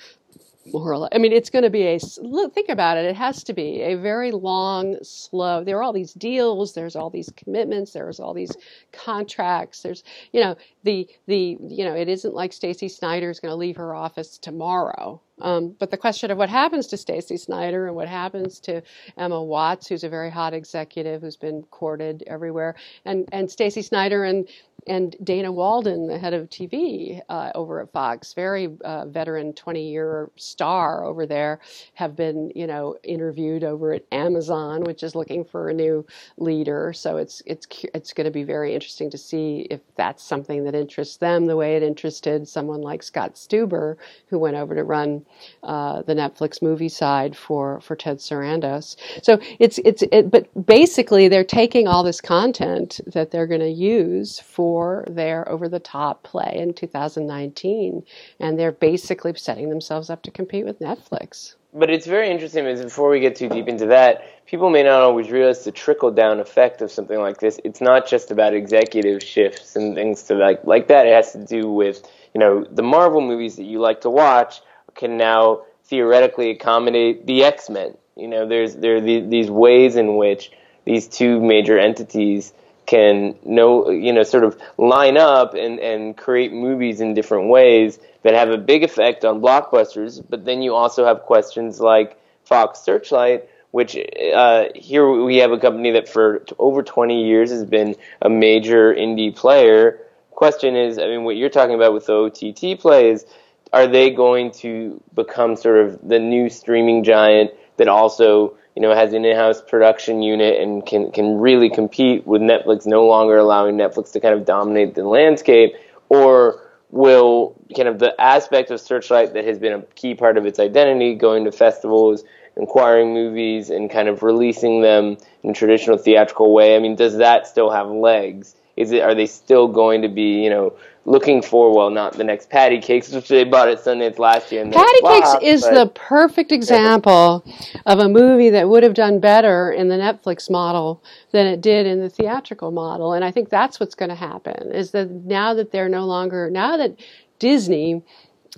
more 0.71 0.91
or 0.91 0.97
less. 0.97 1.09
I 1.13 1.17
mean, 1.17 1.33
it's 1.33 1.49
going 1.49 1.63
to 1.63 1.69
be 1.69 1.83
a 1.83 1.99
Think 1.99 2.69
about 2.69 2.97
it. 2.97 3.05
It 3.05 3.15
has 3.15 3.43
to 3.45 3.53
be 3.53 3.81
a 3.81 3.95
very 3.95 4.31
long, 4.31 4.97
slow. 5.03 5.63
There 5.63 5.77
are 5.77 5.83
all 5.83 5.93
these 5.93 6.13
deals. 6.13 6.73
There's 6.73 6.95
all 6.95 7.09
these 7.09 7.31
commitments. 7.35 7.91
There's 7.91 8.19
all 8.19 8.33
these 8.33 8.55
contracts. 8.91 9.81
There's, 9.81 10.03
you 10.31 10.41
know, 10.41 10.55
the 10.83 11.07
the 11.27 11.57
you 11.61 11.83
know, 11.83 11.95
it 11.95 12.07
isn't 12.07 12.33
like 12.33 12.53
Stacey 12.53 12.89
Snider 12.89 13.29
is 13.29 13.39
going 13.39 13.51
to 13.51 13.55
leave 13.55 13.77
her 13.77 13.93
office 13.93 14.37
tomorrow. 14.37 15.21
Um, 15.39 15.75
but 15.77 15.91
the 15.91 15.97
question 15.97 16.31
of 16.31 16.37
what 16.37 16.49
happens 16.49 16.87
to 16.87 16.97
Stacey 16.97 17.37
Snider 17.37 17.87
and 17.87 17.95
what 17.95 18.07
happens 18.07 18.59
to 18.61 18.81
Emma 19.17 19.43
Watts, 19.43 19.87
who's 19.87 20.03
a 20.03 20.09
very 20.09 20.31
hot 20.31 20.53
executive 20.53 21.21
who's 21.21 21.37
been 21.37 21.63
courted 21.63 22.23
everywhere, 22.25 22.75
and 23.05 23.27
and 23.31 23.51
Stacey 23.51 23.81
Snider 23.83 24.23
and 24.23 24.47
and 24.87 25.15
Dana 25.23 25.51
Walden, 25.51 26.07
the 26.07 26.17
head 26.19 26.33
of 26.33 26.49
TV 26.49 27.21
uh, 27.29 27.51
over 27.55 27.81
at 27.81 27.91
Fox, 27.91 28.33
very 28.33 28.69
uh, 28.85 29.05
veteran, 29.07 29.53
20-year 29.53 30.31
star 30.37 31.05
over 31.05 31.25
there, 31.25 31.59
have 31.93 32.15
been 32.15 32.51
you 32.55 32.67
know 32.67 32.97
interviewed 33.03 33.63
over 33.63 33.93
at 33.93 34.05
Amazon, 34.11 34.83
which 34.83 35.03
is 35.03 35.15
looking 35.15 35.45
for 35.45 35.69
a 35.69 35.73
new 35.73 36.05
leader. 36.37 36.93
So 36.93 37.17
it's 37.17 37.41
it's 37.45 37.67
it's 37.93 38.13
going 38.13 38.25
to 38.25 38.31
be 38.31 38.43
very 38.43 38.73
interesting 38.73 39.09
to 39.11 39.17
see 39.17 39.67
if 39.69 39.81
that's 39.95 40.23
something 40.23 40.63
that 40.65 40.75
interests 40.75 41.17
them 41.17 41.45
the 41.45 41.55
way 41.57 41.75
it 41.75 41.83
interested 41.83 42.47
someone 42.47 42.81
like 42.81 43.03
Scott 43.03 43.35
Stuber, 43.35 43.97
who 44.27 44.39
went 44.39 44.57
over 44.57 44.75
to 44.75 44.83
run 44.83 45.25
uh, 45.63 46.01
the 46.03 46.15
Netflix 46.15 46.61
movie 46.61 46.89
side 46.89 47.35
for 47.35 47.81
for 47.81 47.95
Ted 47.95 48.17
Sarandos. 48.17 48.95
So 49.23 49.39
it's 49.59 49.79
it's 49.79 50.03
it, 50.11 50.31
but 50.31 50.47
basically 50.65 51.27
they're 51.27 51.43
taking 51.43 51.87
all 51.87 52.03
this 52.03 52.21
content 52.21 52.99
that 53.07 53.31
they're 53.31 53.47
going 53.47 53.61
to 53.61 53.69
use 53.69 54.39
for 54.39 54.76
their 55.07 55.47
over 55.49 55.67
the 55.69 55.79
top 55.79 56.23
play 56.23 56.57
in 56.57 56.73
2019, 56.73 58.03
and 58.39 58.59
they're 58.59 58.71
basically 58.71 59.33
setting 59.35 59.69
themselves 59.69 60.09
up 60.09 60.23
to 60.23 60.31
compete 60.31 60.65
with 60.65 60.79
Netflix. 60.79 61.55
But 61.73 61.89
it's 61.89 62.07
very 62.07 62.29
interesting 62.29 62.63
because 62.63 62.81
before 62.81 63.09
we 63.09 63.19
get 63.19 63.35
too 63.35 63.49
deep 63.49 63.67
into 63.67 63.87
that, 63.87 64.45
people 64.45 64.69
may 64.69 64.83
not 64.83 65.01
always 65.01 65.29
realize 65.29 65.63
the 65.63 65.71
trickle 65.71 66.11
down 66.11 66.39
effect 66.39 66.81
of 66.81 66.91
something 66.91 67.19
like 67.19 67.39
this. 67.39 67.59
It's 67.63 67.81
not 67.81 68.07
just 68.07 68.31
about 68.31 68.53
executive 68.53 69.21
shifts 69.21 69.75
and 69.75 69.93
things 69.93 70.23
to 70.23 70.35
like 70.35 70.63
like 70.63 70.87
that. 70.87 71.05
It 71.05 71.13
has 71.13 71.33
to 71.33 71.43
do 71.43 71.71
with 71.71 72.09
you 72.33 72.39
know 72.39 72.63
the 72.63 72.83
Marvel 72.83 73.21
movies 73.21 73.57
that 73.57 73.65
you 73.65 73.79
like 73.79 74.01
to 74.01 74.09
watch 74.09 74.61
can 74.95 75.17
now 75.17 75.63
theoretically 75.85 76.51
accommodate 76.51 77.25
the 77.27 77.43
X 77.43 77.69
Men. 77.69 77.95
You 78.15 78.27
know, 78.27 78.47
there's 78.47 78.75
there 78.75 78.95
are 78.95 79.01
the, 79.01 79.21
these 79.21 79.51
ways 79.51 79.95
in 79.95 80.15
which 80.15 80.51
these 80.85 81.07
two 81.07 81.41
major 81.41 81.77
entities 81.77 82.53
can 82.87 83.35
know 83.43 83.89
you 83.91 84.11
know 84.11 84.23
sort 84.23 84.43
of 84.43 84.57
line 84.77 85.17
up 85.17 85.53
and 85.53 85.79
and 85.79 86.17
create 86.17 86.51
movies 86.51 86.99
in 87.01 87.13
different 87.13 87.49
ways 87.49 87.99
that 88.23 88.33
have 88.33 88.49
a 88.49 88.57
big 88.57 88.83
effect 88.83 89.23
on 89.23 89.39
blockbusters 89.39 90.23
but 90.27 90.45
then 90.45 90.61
you 90.63 90.73
also 90.73 91.05
have 91.05 91.21
questions 91.21 91.79
like 91.79 92.19
Fox 92.45 92.79
Searchlight 92.79 93.47
which 93.71 93.97
uh, 94.33 94.65
here 94.75 95.07
we 95.07 95.37
have 95.37 95.51
a 95.51 95.59
company 95.59 95.91
that 95.91 96.07
for 96.07 96.43
over 96.57 96.81
20 96.81 97.27
years 97.27 97.51
has 97.51 97.65
been 97.65 97.95
a 98.21 98.29
major 98.29 98.93
indie 98.93 99.35
player. 99.35 99.99
Question 100.31 100.75
is, 100.75 100.97
I 100.97 101.05
mean, 101.05 101.23
what 101.23 101.35
you're 101.35 101.49
talking 101.49 101.75
about 101.75 101.93
with 101.93 102.05
the 102.05 102.13
OTT 102.13 102.79
play 102.79 103.11
is, 103.11 103.25
are 103.73 103.87
they 103.87 104.09
going 104.09 104.51
to 104.51 105.01
become 105.13 105.55
sort 105.55 105.85
of 105.85 106.07
the 106.07 106.19
new 106.19 106.49
streaming 106.49 107.03
giant 107.03 107.51
that 107.77 107.87
also, 107.87 108.57
you 108.77 108.81
know, 108.81 108.93
has 108.93 109.11
an 109.13 109.25
in-house 109.25 109.59
production 109.59 110.21
unit 110.21 110.61
and 110.61 110.85
can 110.85 111.11
can 111.11 111.39
really 111.39 111.67
compete 111.67 112.27
with 112.27 112.43
Netflix 112.43 112.85
no 112.85 113.07
longer 113.07 113.35
allowing 113.35 113.75
Netflix 113.75 114.11
to 114.11 114.19
kind 114.19 114.35
of 114.35 114.45
dominate 114.45 114.93
the 114.93 115.03
landscape, 115.03 115.73
or 116.09 116.61
will 116.91 117.59
kind 117.75 117.87
of 117.87 117.97
the 117.97 118.13
aspect 118.21 118.69
of 118.69 118.79
Searchlight 118.79 119.33
that 119.33 119.45
has 119.45 119.57
been 119.57 119.73
a 119.73 119.81
key 119.95 120.13
part 120.13 120.37
of 120.37 120.45
its 120.45 120.59
identity, 120.59 121.15
going 121.15 121.45
to 121.45 121.51
festivals, 121.51 122.23
acquiring 122.55 123.15
movies, 123.15 123.71
and 123.71 123.89
kind 123.89 124.09
of 124.09 124.21
releasing 124.21 124.83
them 124.83 125.17
in 125.41 125.49
a 125.49 125.53
traditional 125.53 125.97
theatrical 125.97 126.53
way. 126.53 126.75
I 126.75 126.79
mean, 126.79 126.95
does 126.95 127.17
that 127.17 127.47
still 127.47 127.71
have 127.71 127.89
legs? 127.89 128.55
Is 128.75 128.91
it 128.91 129.01
are 129.01 129.15
they 129.15 129.25
still 129.25 129.69
going 129.69 130.03
to 130.03 130.07
be 130.07 130.43
you 130.43 130.51
know 130.51 130.73
looking 131.07 131.41
for 131.41 131.73
well 131.73 131.89
not 131.89 132.13
the 132.17 132.23
next 132.23 132.49
Patti 132.49 132.79
Cakes 132.79 133.11
which 133.13 133.29
they 133.29 133.45
bought 133.45 133.69
at 133.69 133.79
Sundance 133.79 134.19
last 134.19 134.51
year. 134.51 134.61
And 134.61 134.73
Patti 134.73 135.01
Cakes 135.01 135.35
is 135.41 135.61
but, 135.61 135.73
the 135.73 135.87
perfect 135.87 136.51
example 136.51 137.45
of 137.85 137.99
a 137.99 138.09
movie 138.09 138.49
that 138.49 138.67
would 138.67 138.83
have 138.83 138.93
done 138.93 139.19
better 139.21 139.71
in 139.71 139.87
the 139.87 139.95
Netflix 139.95 140.51
model 140.51 141.01
than 141.31 141.47
it 141.47 141.61
did 141.61 141.87
in 141.87 142.01
the 142.01 142.09
theatrical 142.09 142.71
model, 142.71 143.13
and 143.13 143.23
I 143.23 143.31
think 143.31 143.49
that's 143.49 143.79
what's 143.79 143.95
going 143.95 144.09
to 144.09 144.15
happen. 144.15 144.71
Is 144.73 144.91
that 144.91 145.09
now 145.09 145.53
that 145.53 145.71
they're 145.71 145.89
no 145.89 146.05
longer 146.05 146.49
now 146.51 146.75
that 146.75 146.97
Disney 147.39 148.03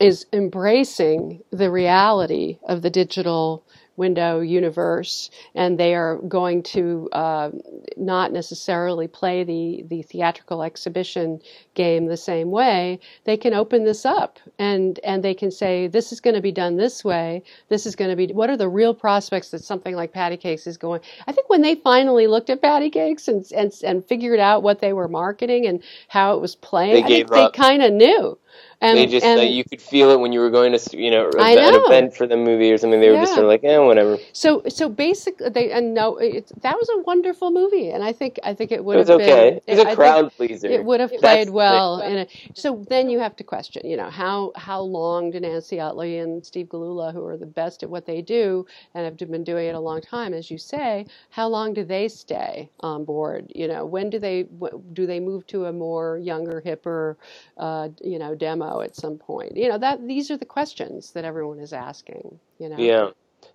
is 0.01 0.25
embracing 0.33 1.43
the 1.51 1.69
reality 1.69 2.57
of 2.67 2.81
the 2.81 2.89
digital 2.89 3.63
window 3.99 4.39
universe, 4.39 5.29
and 5.53 5.77
they 5.77 5.93
are 5.93 6.15
going 6.27 6.63
to 6.63 7.07
uh, 7.11 7.51
not 7.97 8.31
necessarily 8.31 9.07
play 9.07 9.43
the, 9.43 9.83
the 9.87 10.01
theatrical 10.01 10.63
exhibition 10.63 11.41
game 11.75 12.07
the 12.07 12.17
same 12.17 12.49
way, 12.49 12.99
they 13.25 13.37
can 13.37 13.53
open 13.53 13.83
this 13.83 14.05
up 14.05 14.39
and, 14.57 14.99
and 15.03 15.23
they 15.23 15.33
can 15.33 15.51
say, 15.51 15.87
this 15.87 16.11
is 16.11 16.21
going 16.21 16.35
to 16.35 16.41
be 16.41 16.51
done 16.51 16.77
this 16.77 17.03
way. 17.03 17.43
This 17.67 17.85
is 17.85 17.95
going 17.95 18.09
to 18.09 18.15
be, 18.15 18.33
what 18.33 18.49
are 18.49 18.57
the 18.57 18.69
real 18.69 18.93
prospects 18.93 19.49
that 19.49 19.63
something 19.63 19.95
like 19.95 20.13
Patti 20.13 20.37
Cakes 20.37 20.65
is 20.65 20.77
going? 20.77 21.01
I 21.27 21.33
think 21.33 21.49
when 21.49 21.61
they 21.61 21.75
finally 21.75 22.27
looked 22.27 22.49
at 22.49 22.61
Patti 22.61 22.89
Cakes 22.89 23.27
and, 23.27 23.45
and, 23.51 23.71
and 23.83 24.05
figured 24.05 24.39
out 24.39 24.63
what 24.63 24.79
they 24.79 24.93
were 24.93 25.09
marketing 25.09 25.67
and 25.67 25.83
how 26.07 26.35
it 26.35 26.41
was 26.41 26.55
playing, 26.55 27.05
they 27.05 27.23
I 27.23 27.25
think 27.25 27.29
they 27.29 27.49
kind 27.51 27.83
of 27.83 27.93
knew. 27.93 28.37
And, 28.81 28.97
they 28.97 29.07
just 29.07 29.25
and, 29.25 29.39
uh, 29.41 29.43
you 29.43 29.65
could 29.65 29.81
feel 29.81 30.09
it 30.11 30.19
when 30.21 30.31
you 30.31 30.39
were 30.39 30.49
going 30.49 30.71
to 30.71 30.97
you 30.97 31.11
know, 31.11 31.29
an 31.37 31.81
event 31.85 32.15
for 32.15 32.25
the 32.25 32.37
movie 32.37 32.71
or 32.71 32.77
something. 32.77 33.01
They 33.01 33.09
were 33.09 33.17
just 33.17 33.33
sort 33.33 33.43
of 33.43 33.49
like, 33.49 33.63
eh, 33.63 33.77
whatever. 33.77 34.17
So 34.31 34.63
so 34.69 34.87
basically, 34.87 35.49
they 35.49 35.71
and 35.71 35.93
no, 35.93 36.17
it, 36.17 36.49
that 36.61 36.77
was 36.77 36.87
a 36.89 36.99
wonderful 36.99 37.51
movie, 37.51 37.89
and 37.89 38.03
I 38.03 38.13
think 38.13 38.39
I 38.43 38.53
think 38.53 38.71
it 38.71 38.83
would 38.85 38.97
it 38.97 39.07
have 39.07 39.21
okay. 39.21 39.49
been. 39.49 39.61
It 39.67 39.85
was 39.85 39.93
a 39.93 39.95
crowd 39.95 40.31
pleaser. 40.31 40.67
It 40.67 40.85
would 40.85 41.01
have 41.01 41.11
played 41.11 41.49
well. 41.49 42.01
In 42.01 42.19
a, 42.19 42.27
so 42.53 42.85
then 42.87 43.09
you 43.09 43.19
have 43.19 43.35
to 43.35 43.43
question, 43.43 43.85
you 43.85 43.97
know, 43.97 44.09
how 44.09 44.53
how 44.55 44.79
long 44.79 45.31
do 45.31 45.41
Nancy 45.41 45.79
Utley 45.79 46.19
and 46.19 46.45
Steve 46.45 46.67
Gilula, 46.67 47.11
who 47.11 47.25
are 47.25 47.37
the 47.37 47.45
best 47.45 47.83
at 47.83 47.89
what 47.89 48.05
they 48.05 48.21
do 48.21 48.65
and 48.93 49.03
have 49.03 49.17
been 49.17 49.43
doing 49.43 49.67
it 49.67 49.75
a 49.75 49.79
long 49.79 49.99
time, 49.99 50.33
as 50.33 50.49
you 50.49 50.57
say, 50.57 51.05
how 51.31 51.47
long 51.47 51.73
do 51.73 51.83
they 51.83 52.07
stay 52.07 52.69
on 52.79 53.03
board? 53.03 53.51
You 53.53 53.67
know, 53.67 53.85
when 53.85 54.09
do 54.09 54.19
they 54.19 54.47
do 54.93 55.05
they 55.05 55.19
move 55.19 55.45
to 55.47 55.65
a 55.65 55.73
more 55.73 56.17
younger, 56.17 56.61
hipper, 56.65 57.17
uh, 57.57 57.89
you 58.01 58.19
know, 58.19 58.35
demo 58.35 58.68
at 58.81 58.95
some 58.95 59.17
point? 59.17 59.57
You 59.57 59.69
know, 59.69 59.77
that 59.77 60.07
these 60.07 60.31
are 60.31 60.37
the 60.37 60.45
questions 60.45 61.11
that 61.11 61.25
everyone 61.25 61.59
is 61.59 61.73
asking. 61.73 62.39
You 62.59 62.69
know. 62.69 62.77
Yeah. 62.77 63.09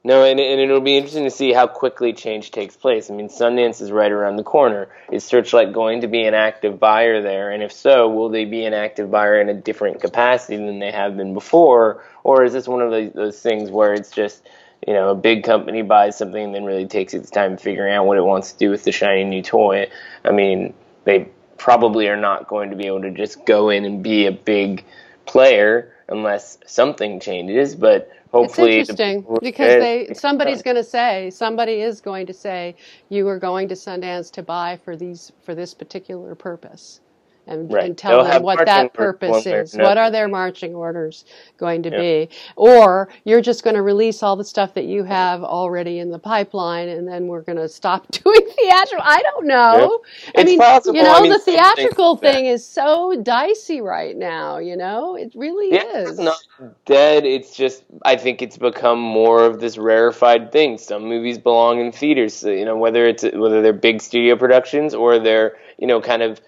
No, 0.06 0.22
and, 0.22 0.38
and 0.38 0.60
it'll 0.60 0.82
be 0.82 0.96
interesting 0.96 1.24
to 1.24 1.30
see 1.30 1.52
how 1.52 1.66
quickly 1.66 2.12
change 2.12 2.50
takes 2.50 2.76
place. 2.76 3.10
I 3.10 3.14
mean, 3.14 3.28
Sundance 3.28 3.80
is 3.80 3.90
right 3.90 4.12
around 4.12 4.36
the 4.36 4.42
corner. 4.42 4.88
Is 5.10 5.24
Searchlight 5.24 5.72
going 5.72 6.02
to 6.02 6.08
be 6.08 6.24
an 6.24 6.34
active 6.34 6.78
buyer 6.78 7.22
there? 7.22 7.50
And 7.50 7.62
if 7.62 7.72
so, 7.72 8.08
will 8.08 8.28
they 8.28 8.44
be 8.44 8.64
an 8.66 8.74
active 8.74 9.10
buyer 9.10 9.40
in 9.40 9.48
a 9.48 9.54
different 9.54 10.02
capacity 10.02 10.56
than 10.56 10.78
they 10.78 10.90
have 10.90 11.16
been 11.16 11.32
before? 11.32 12.04
Or 12.22 12.44
is 12.44 12.52
this 12.52 12.68
one 12.68 12.82
of 12.82 12.90
those, 12.90 13.12
those 13.12 13.40
things 13.40 13.70
where 13.70 13.94
it's 13.94 14.10
just, 14.10 14.42
you 14.86 14.92
know, 14.92 15.08
a 15.08 15.14
big 15.14 15.42
company 15.42 15.80
buys 15.80 16.18
something 16.18 16.44
and 16.44 16.54
then 16.54 16.64
really 16.64 16.86
takes 16.86 17.14
its 17.14 17.30
time 17.30 17.56
figuring 17.56 17.94
out 17.94 18.06
what 18.06 18.18
it 18.18 18.24
wants 18.24 18.52
to 18.52 18.58
do 18.58 18.70
with 18.70 18.84
the 18.84 18.92
shiny 18.92 19.24
new 19.24 19.42
toy? 19.42 19.88
I 20.22 20.32
mean, 20.32 20.74
they 21.04 21.28
probably 21.56 22.08
are 22.08 22.16
not 22.16 22.46
going 22.46 22.68
to 22.70 22.76
be 22.76 22.86
able 22.86 23.02
to 23.02 23.10
just 23.10 23.46
go 23.46 23.70
in 23.70 23.86
and 23.86 24.02
be 24.02 24.26
a 24.26 24.32
big 24.32 24.84
player 25.26 25.92
unless 26.08 26.58
something 26.66 27.20
changes. 27.20 27.74
But 27.74 28.10
hopefully, 28.32 28.80
it's 28.80 28.90
interesting 28.90 29.22
the, 29.22 29.40
because 29.40 29.74
they 29.74 30.14
somebody's 30.14 30.62
going 30.62 30.76
to 30.76 30.84
say 30.84 31.30
somebody 31.30 31.80
is 31.80 32.00
going 32.00 32.26
to 32.26 32.34
say 32.34 32.76
you 33.08 33.28
are 33.28 33.38
going 33.38 33.68
to 33.68 33.74
Sundance 33.74 34.30
to 34.32 34.42
buy 34.42 34.78
for 34.84 34.96
these 34.96 35.32
for 35.42 35.54
this 35.54 35.74
particular 35.74 36.34
purpose 36.34 37.00
and, 37.46 37.72
right. 37.72 37.84
and 37.84 37.98
tell 37.98 38.22
They'll 38.22 38.32
them 38.32 38.42
what 38.42 38.64
that 38.66 38.94
purpose 38.94 39.46
is. 39.46 39.76
What 39.76 39.98
are 39.98 40.10
their 40.10 40.28
marching 40.28 40.74
orders 40.74 41.24
going 41.58 41.82
to 41.84 41.90
be? 41.90 42.28
Or 42.56 43.08
you're 43.24 43.40
just 43.40 43.64
going 43.64 43.76
to 43.76 43.82
release 43.82 44.22
all 44.22 44.36
the 44.36 44.44
stuff 44.44 44.74
that 44.74 44.84
you 44.84 45.04
have 45.04 45.42
already 45.42 45.98
in 45.98 46.10
the 46.10 46.18
pipeline, 46.18 46.88
and 46.88 47.06
then 47.06 47.26
we're 47.26 47.42
going 47.42 47.58
to 47.58 47.68
stop 47.68 48.06
doing 48.10 48.40
theatrical. 48.58 49.04
I 49.04 49.22
don't 49.22 49.46
know. 49.46 50.00
I 50.36 50.44
mean, 50.44 50.58
possible. 50.58 50.96
you 50.96 51.02
know, 51.02 51.14
I 51.14 51.20
mean, 51.20 51.32
the 51.32 51.38
theatrical 51.38 52.16
thing 52.16 52.46
is 52.46 52.66
so 52.66 53.20
dicey 53.22 53.80
right 53.80 54.16
now. 54.16 54.58
You 54.58 54.76
know, 54.76 55.16
it 55.16 55.32
really 55.34 55.74
yeah, 55.74 55.98
is. 55.98 56.10
It's 56.10 56.18
not 56.18 56.38
dead. 56.84 57.24
It's 57.24 57.54
just 57.54 57.84
I 58.04 58.16
think 58.16 58.42
it's 58.42 58.56
become 58.56 58.98
more 58.98 59.44
of 59.44 59.60
this 59.60 59.78
rarefied 59.78 60.52
thing. 60.52 60.78
Some 60.78 61.04
movies 61.04 61.38
belong 61.38 61.80
in 61.80 61.92
theaters. 61.92 62.42
You 62.42 62.64
know, 62.64 62.76
whether 62.76 63.06
it's 63.06 63.22
whether 63.22 63.62
they're 63.62 63.72
big 63.72 64.00
studio 64.00 64.36
productions 64.36 64.94
or 64.94 65.18
they're 65.18 65.56
you 65.78 65.86
know 65.86 66.00
kind 66.00 66.22
of 66.22 66.40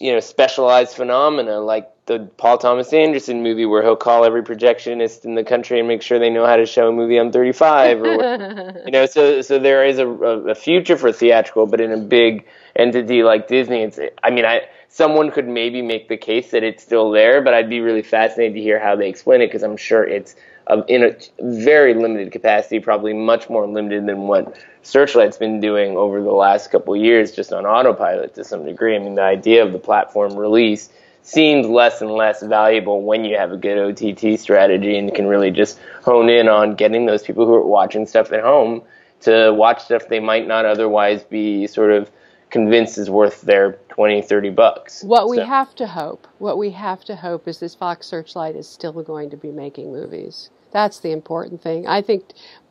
you 0.00 0.12
know 0.12 0.20
specialized 0.20 0.94
phenomena 0.94 1.60
like 1.60 1.90
the 2.06 2.20
Paul 2.38 2.56
Thomas 2.56 2.92
Anderson 2.92 3.42
movie 3.42 3.66
where 3.66 3.82
he'll 3.82 3.96
call 3.96 4.24
every 4.24 4.42
projectionist 4.42 5.24
in 5.24 5.34
the 5.34 5.44
country 5.44 5.78
and 5.78 5.86
make 5.86 6.00
sure 6.00 6.18
they 6.18 6.30
know 6.30 6.46
how 6.46 6.56
to 6.56 6.64
show 6.64 6.88
a 6.88 6.92
movie 6.92 7.18
on 7.18 7.32
35 7.32 8.02
or 8.02 8.82
you 8.86 8.92
know 8.92 9.06
so 9.06 9.42
so 9.42 9.58
there 9.58 9.84
is 9.84 9.98
a, 9.98 10.06
a 10.06 10.54
future 10.54 10.96
for 10.96 11.12
theatrical 11.12 11.66
but 11.66 11.80
in 11.80 11.92
a 11.92 11.98
big 11.98 12.46
entity 12.76 13.22
like 13.22 13.48
Disney 13.48 13.82
it's 13.82 13.98
I 14.22 14.30
mean 14.30 14.44
I 14.44 14.68
someone 14.88 15.30
could 15.30 15.48
maybe 15.48 15.82
make 15.82 16.08
the 16.08 16.16
case 16.16 16.52
that 16.52 16.62
it's 16.62 16.82
still 16.82 17.10
there 17.10 17.42
but 17.42 17.52
I'd 17.52 17.68
be 17.68 17.80
really 17.80 18.02
fascinated 18.02 18.54
to 18.54 18.60
hear 18.60 18.78
how 18.78 18.96
they 18.96 19.08
explain 19.08 19.42
it 19.42 19.48
because 19.48 19.62
I'm 19.62 19.76
sure 19.76 20.04
it's 20.04 20.34
um, 20.68 20.84
in 20.88 21.02
a 21.02 21.16
very 21.40 21.94
limited 21.94 22.32
capacity 22.32 22.78
probably 22.80 23.12
much 23.12 23.48
more 23.48 23.66
limited 23.66 24.06
than 24.06 24.22
what 24.22 24.56
Searchlight's 24.82 25.36
been 25.36 25.60
doing 25.60 25.96
over 25.96 26.22
the 26.22 26.32
last 26.32 26.70
couple 26.70 26.94
of 26.94 27.00
years 27.00 27.32
just 27.32 27.52
on 27.52 27.66
autopilot 27.66 28.34
to 28.34 28.44
some 28.44 28.64
degree. 28.64 28.94
I 28.94 28.98
mean, 28.98 29.14
the 29.14 29.22
idea 29.22 29.64
of 29.64 29.72
the 29.72 29.78
platform 29.78 30.36
release 30.36 30.90
seems 31.22 31.66
less 31.66 32.00
and 32.00 32.10
less 32.10 32.42
valuable 32.42 33.02
when 33.02 33.24
you 33.24 33.36
have 33.36 33.52
a 33.52 33.56
good 33.56 33.78
OTT 33.78 34.38
strategy 34.40 34.96
and 34.96 35.14
can 35.14 35.26
really 35.26 35.50
just 35.50 35.78
hone 36.02 36.28
in 36.28 36.48
on 36.48 36.74
getting 36.74 37.06
those 37.06 37.22
people 37.22 37.44
who 37.46 37.54
are 37.54 37.66
watching 37.66 38.06
stuff 38.06 38.32
at 38.32 38.42
home 38.42 38.82
to 39.20 39.52
watch 39.52 39.84
stuff 39.84 40.08
they 40.08 40.20
might 40.20 40.46
not 40.46 40.64
otherwise 40.64 41.24
be 41.24 41.66
sort 41.66 41.90
of 41.90 42.10
convinced 42.50 42.96
is 42.96 43.10
worth 43.10 43.42
their 43.42 43.72
20 43.90 44.22
30 44.22 44.50
bucks 44.50 45.02
what 45.02 45.28
we 45.28 45.36
so. 45.36 45.44
have 45.44 45.74
to 45.74 45.86
hope 45.86 46.26
what 46.38 46.56
we 46.56 46.70
have 46.70 47.04
to 47.04 47.16
hope 47.16 47.46
is 47.46 47.58
this 47.58 47.74
fox 47.74 48.06
searchlight 48.06 48.56
is 48.56 48.66
still 48.66 48.92
going 49.02 49.28
to 49.28 49.36
be 49.36 49.50
making 49.50 49.92
movies 49.92 50.48
that's 50.72 51.00
the 51.00 51.12
important 51.12 51.62
thing 51.62 51.86
i 51.86 52.02
think 52.02 52.24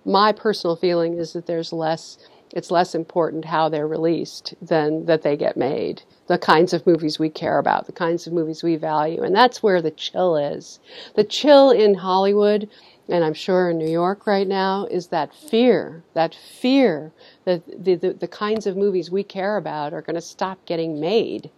my 0.05 0.31
personal 0.31 0.75
feeling 0.75 1.17
is 1.17 1.33
that 1.33 1.47
there's 1.47 1.73
less 1.73 2.17
it's 2.53 2.71
less 2.71 2.95
important 2.95 3.45
how 3.45 3.69
they're 3.69 3.87
released 3.87 4.55
than 4.61 5.05
that 5.05 5.21
they 5.21 5.35
get 5.35 5.57
made. 5.57 6.03
The 6.27 6.37
kinds 6.37 6.73
of 6.73 6.87
movies 6.87 7.19
we 7.19 7.29
care 7.29 7.59
about, 7.59 7.87
the 7.87 7.91
kinds 7.91 8.25
of 8.25 8.33
movies 8.33 8.63
we 8.63 8.75
value, 8.77 9.21
and 9.21 9.35
that's 9.35 9.61
where 9.61 9.81
the 9.81 9.91
chill 9.91 10.37
is. 10.37 10.79
The 11.15 11.23
chill 11.23 11.71
in 11.71 11.95
Hollywood, 11.95 12.69
and 13.09 13.23
I'm 13.23 13.33
sure 13.33 13.69
in 13.69 13.77
New 13.77 13.89
York 13.89 14.25
right 14.25 14.47
now, 14.47 14.85
is 14.85 15.07
that 15.07 15.33
fear, 15.33 16.03
that 16.13 16.35
fear 16.35 17.11
that 17.45 17.63
the, 17.83 17.95
the, 17.95 18.13
the 18.13 18.27
kinds 18.27 18.65
of 18.65 18.77
movies 18.77 19.11
we 19.11 19.23
care 19.23 19.57
about 19.57 19.93
are 19.93 20.01
going 20.01 20.15
to 20.15 20.21
stop 20.21 20.65
getting 20.65 20.99
made 20.99 21.49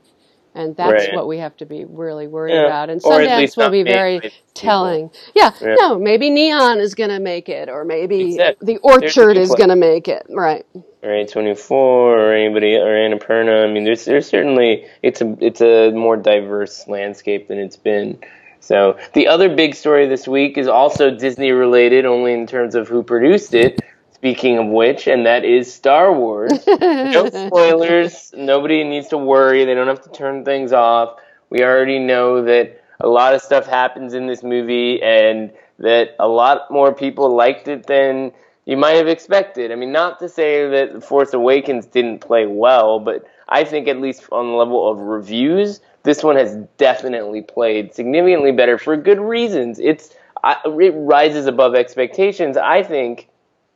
and 0.60 0.76
that's 0.76 1.08
right. 1.08 1.16
what 1.16 1.28
we 1.28 1.38
have 1.38 1.56
to 1.58 1.66
be 1.66 1.86
really 1.86 2.28
worried 2.28 2.54
yeah. 2.54 2.66
about. 2.66 2.90
And 2.90 3.02
Sundance 3.02 3.56
will 3.56 3.70
be 3.70 3.84
very 3.84 4.32
telling. 4.54 5.10
Yeah, 5.34 5.52
yeah, 5.62 5.76
no, 5.80 5.98
maybe 5.98 6.30
Neon 6.30 6.80
is 6.80 6.96
going 6.96 7.12
to 7.12 7.20
make 7.20 7.48
it, 7.48 7.70
or 7.70 7.86
maybe 7.86 8.34
exactly. 8.34 8.74
the 8.74 8.80
Orchard 8.82 9.38
is 9.38 9.56
going 9.56 9.70
to 9.70 9.78
make 9.78 10.10
it, 10.10 10.26
right? 10.30 10.66
Or 11.02 11.10
A24 11.10 11.72
or 11.72 12.34
anybody 12.34 12.76
or 12.76 12.88
Annapurna. 12.88 13.64
I 13.64 13.72
mean, 13.72 13.86
there's 13.86 14.04
there's 14.04 14.28
certainly 14.28 14.86
it's 15.02 15.22
a 15.22 15.38
it's 15.40 15.62
a 15.62 15.92
more 15.92 16.18
diverse 16.18 16.88
landscape 16.88 17.48
than 17.48 17.58
it's 17.58 17.78
been. 17.78 18.20
So 18.60 19.00
the 19.14 19.28
other 19.28 19.56
big 19.56 19.76
story 19.76 20.08
this 20.08 20.28
week 20.28 20.58
is 20.58 20.68
also 20.68 21.16
Disney 21.16 21.52
related, 21.52 22.06
only 22.06 22.34
in 22.34 22.46
terms 22.46 22.76
of 22.76 22.90
who 22.90 23.02
produced 23.02 23.54
it. 23.54 23.80
Speaking 24.20 24.58
of 24.58 24.68
which, 24.68 25.08
and 25.08 25.26
that 25.26 25.46
is 25.46 25.74
Star 25.74 26.12
Wars. 26.12 26.52
no 26.68 27.30
spoilers. 27.30 28.34
Nobody 28.36 28.84
needs 28.84 29.08
to 29.10 29.18
worry. 29.18 29.64
They 29.64 29.74
don't 29.74 29.88
have 29.88 30.02
to 30.02 30.12
turn 30.12 30.44
things 30.44 30.74
off. 30.74 31.20
We 31.50 31.64
already 31.64 32.00
know 32.00 32.44
that 32.44 32.84
a 33.00 33.08
lot 33.08 33.34
of 33.34 33.42
stuff 33.42 33.66
happens 33.66 34.14
in 34.14 34.28
this 34.28 34.44
movie 34.44 35.02
and 35.02 35.52
that 35.80 36.16
a 36.20 36.28
lot 36.28 36.70
more 36.70 36.94
people 36.94 37.34
liked 37.34 37.70
it 37.70 37.88
than 37.88 38.34
you 38.66 38.76
might 38.76 38.98
have 38.98 39.08
expected. 39.08 39.72
I 39.72 39.76
mean, 39.76 39.94
not 39.94 40.20
to 40.20 40.28
say 40.28 40.68
that 40.70 41.02
Force 41.02 41.34
Awakens 41.34 41.86
didn't 41.86 42.20
play 42.20 42.46
well, 42.46 43.00
but 43.00 43.26
I 43.48 43.64
think 43.64 43.88
at 43.88 44.02
least 44.02 44.26
on 44.32 44.48
the 44.48 44.54
level 44.54 44.92
of 44.92 45.00
reviews, 45.00 45.80
this 46.04 46.24
one 46.24 46.36
has 46.36 46.56
definitely 46.78 47.42
played 47.42 47.96
significantly 47.96 48.52
better 48.52 48.78
for 48.78 48.96
good 48.98 49.20
reasons. 49.20 49.80
It's 49.80 50.14
it 50.44 50.94
rises 50.96 51.48
above 51.48 51.74
expectations, 51.76 52.58
I 52.58 52.84
think, 52.84 53.30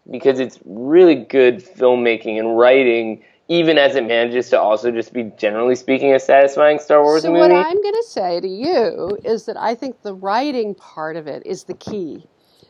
because 0.10 0.40
it's 0.40 0.60
really 0.66 1.16
good 1.16 1.64
filmmaking 1.64 2.40
and 2.40 2.58
writing 2.58 3.24
even 3.50 3.78
as 3.78 3.96
it 3.96 4.06
manages 4.06 4.50
to 4.50 4.60
also 4.60 4.90
just 4.90 5.12
be 5.12 5.24
generally 5.38 5.76
speaking 5.76 6.14
a 6.14 6.20
satisfying 6.20 6.80
Star 6.80 7.04
Wars 7.04 7.24
so 7.24 7.30
movie. 7.30 7.42
what 7.42 7.52
I'm 7.52 7.82
going 7.82 7.94
to 7.94 8.06
say 8.08 8.40
to 8.40 8.48
you 8.48 9.18
is 9.24 9.46
that 9.46 9.58
I 9.58 9.76
think 9.76 10.02
the 10.02 10.14
writing 10.14 10.76
part 10.76 11.18
of 11.18 11.28
it 11.28 11.46
is 11.46 11.66
the 11.66 11.74
key 11.74 12.26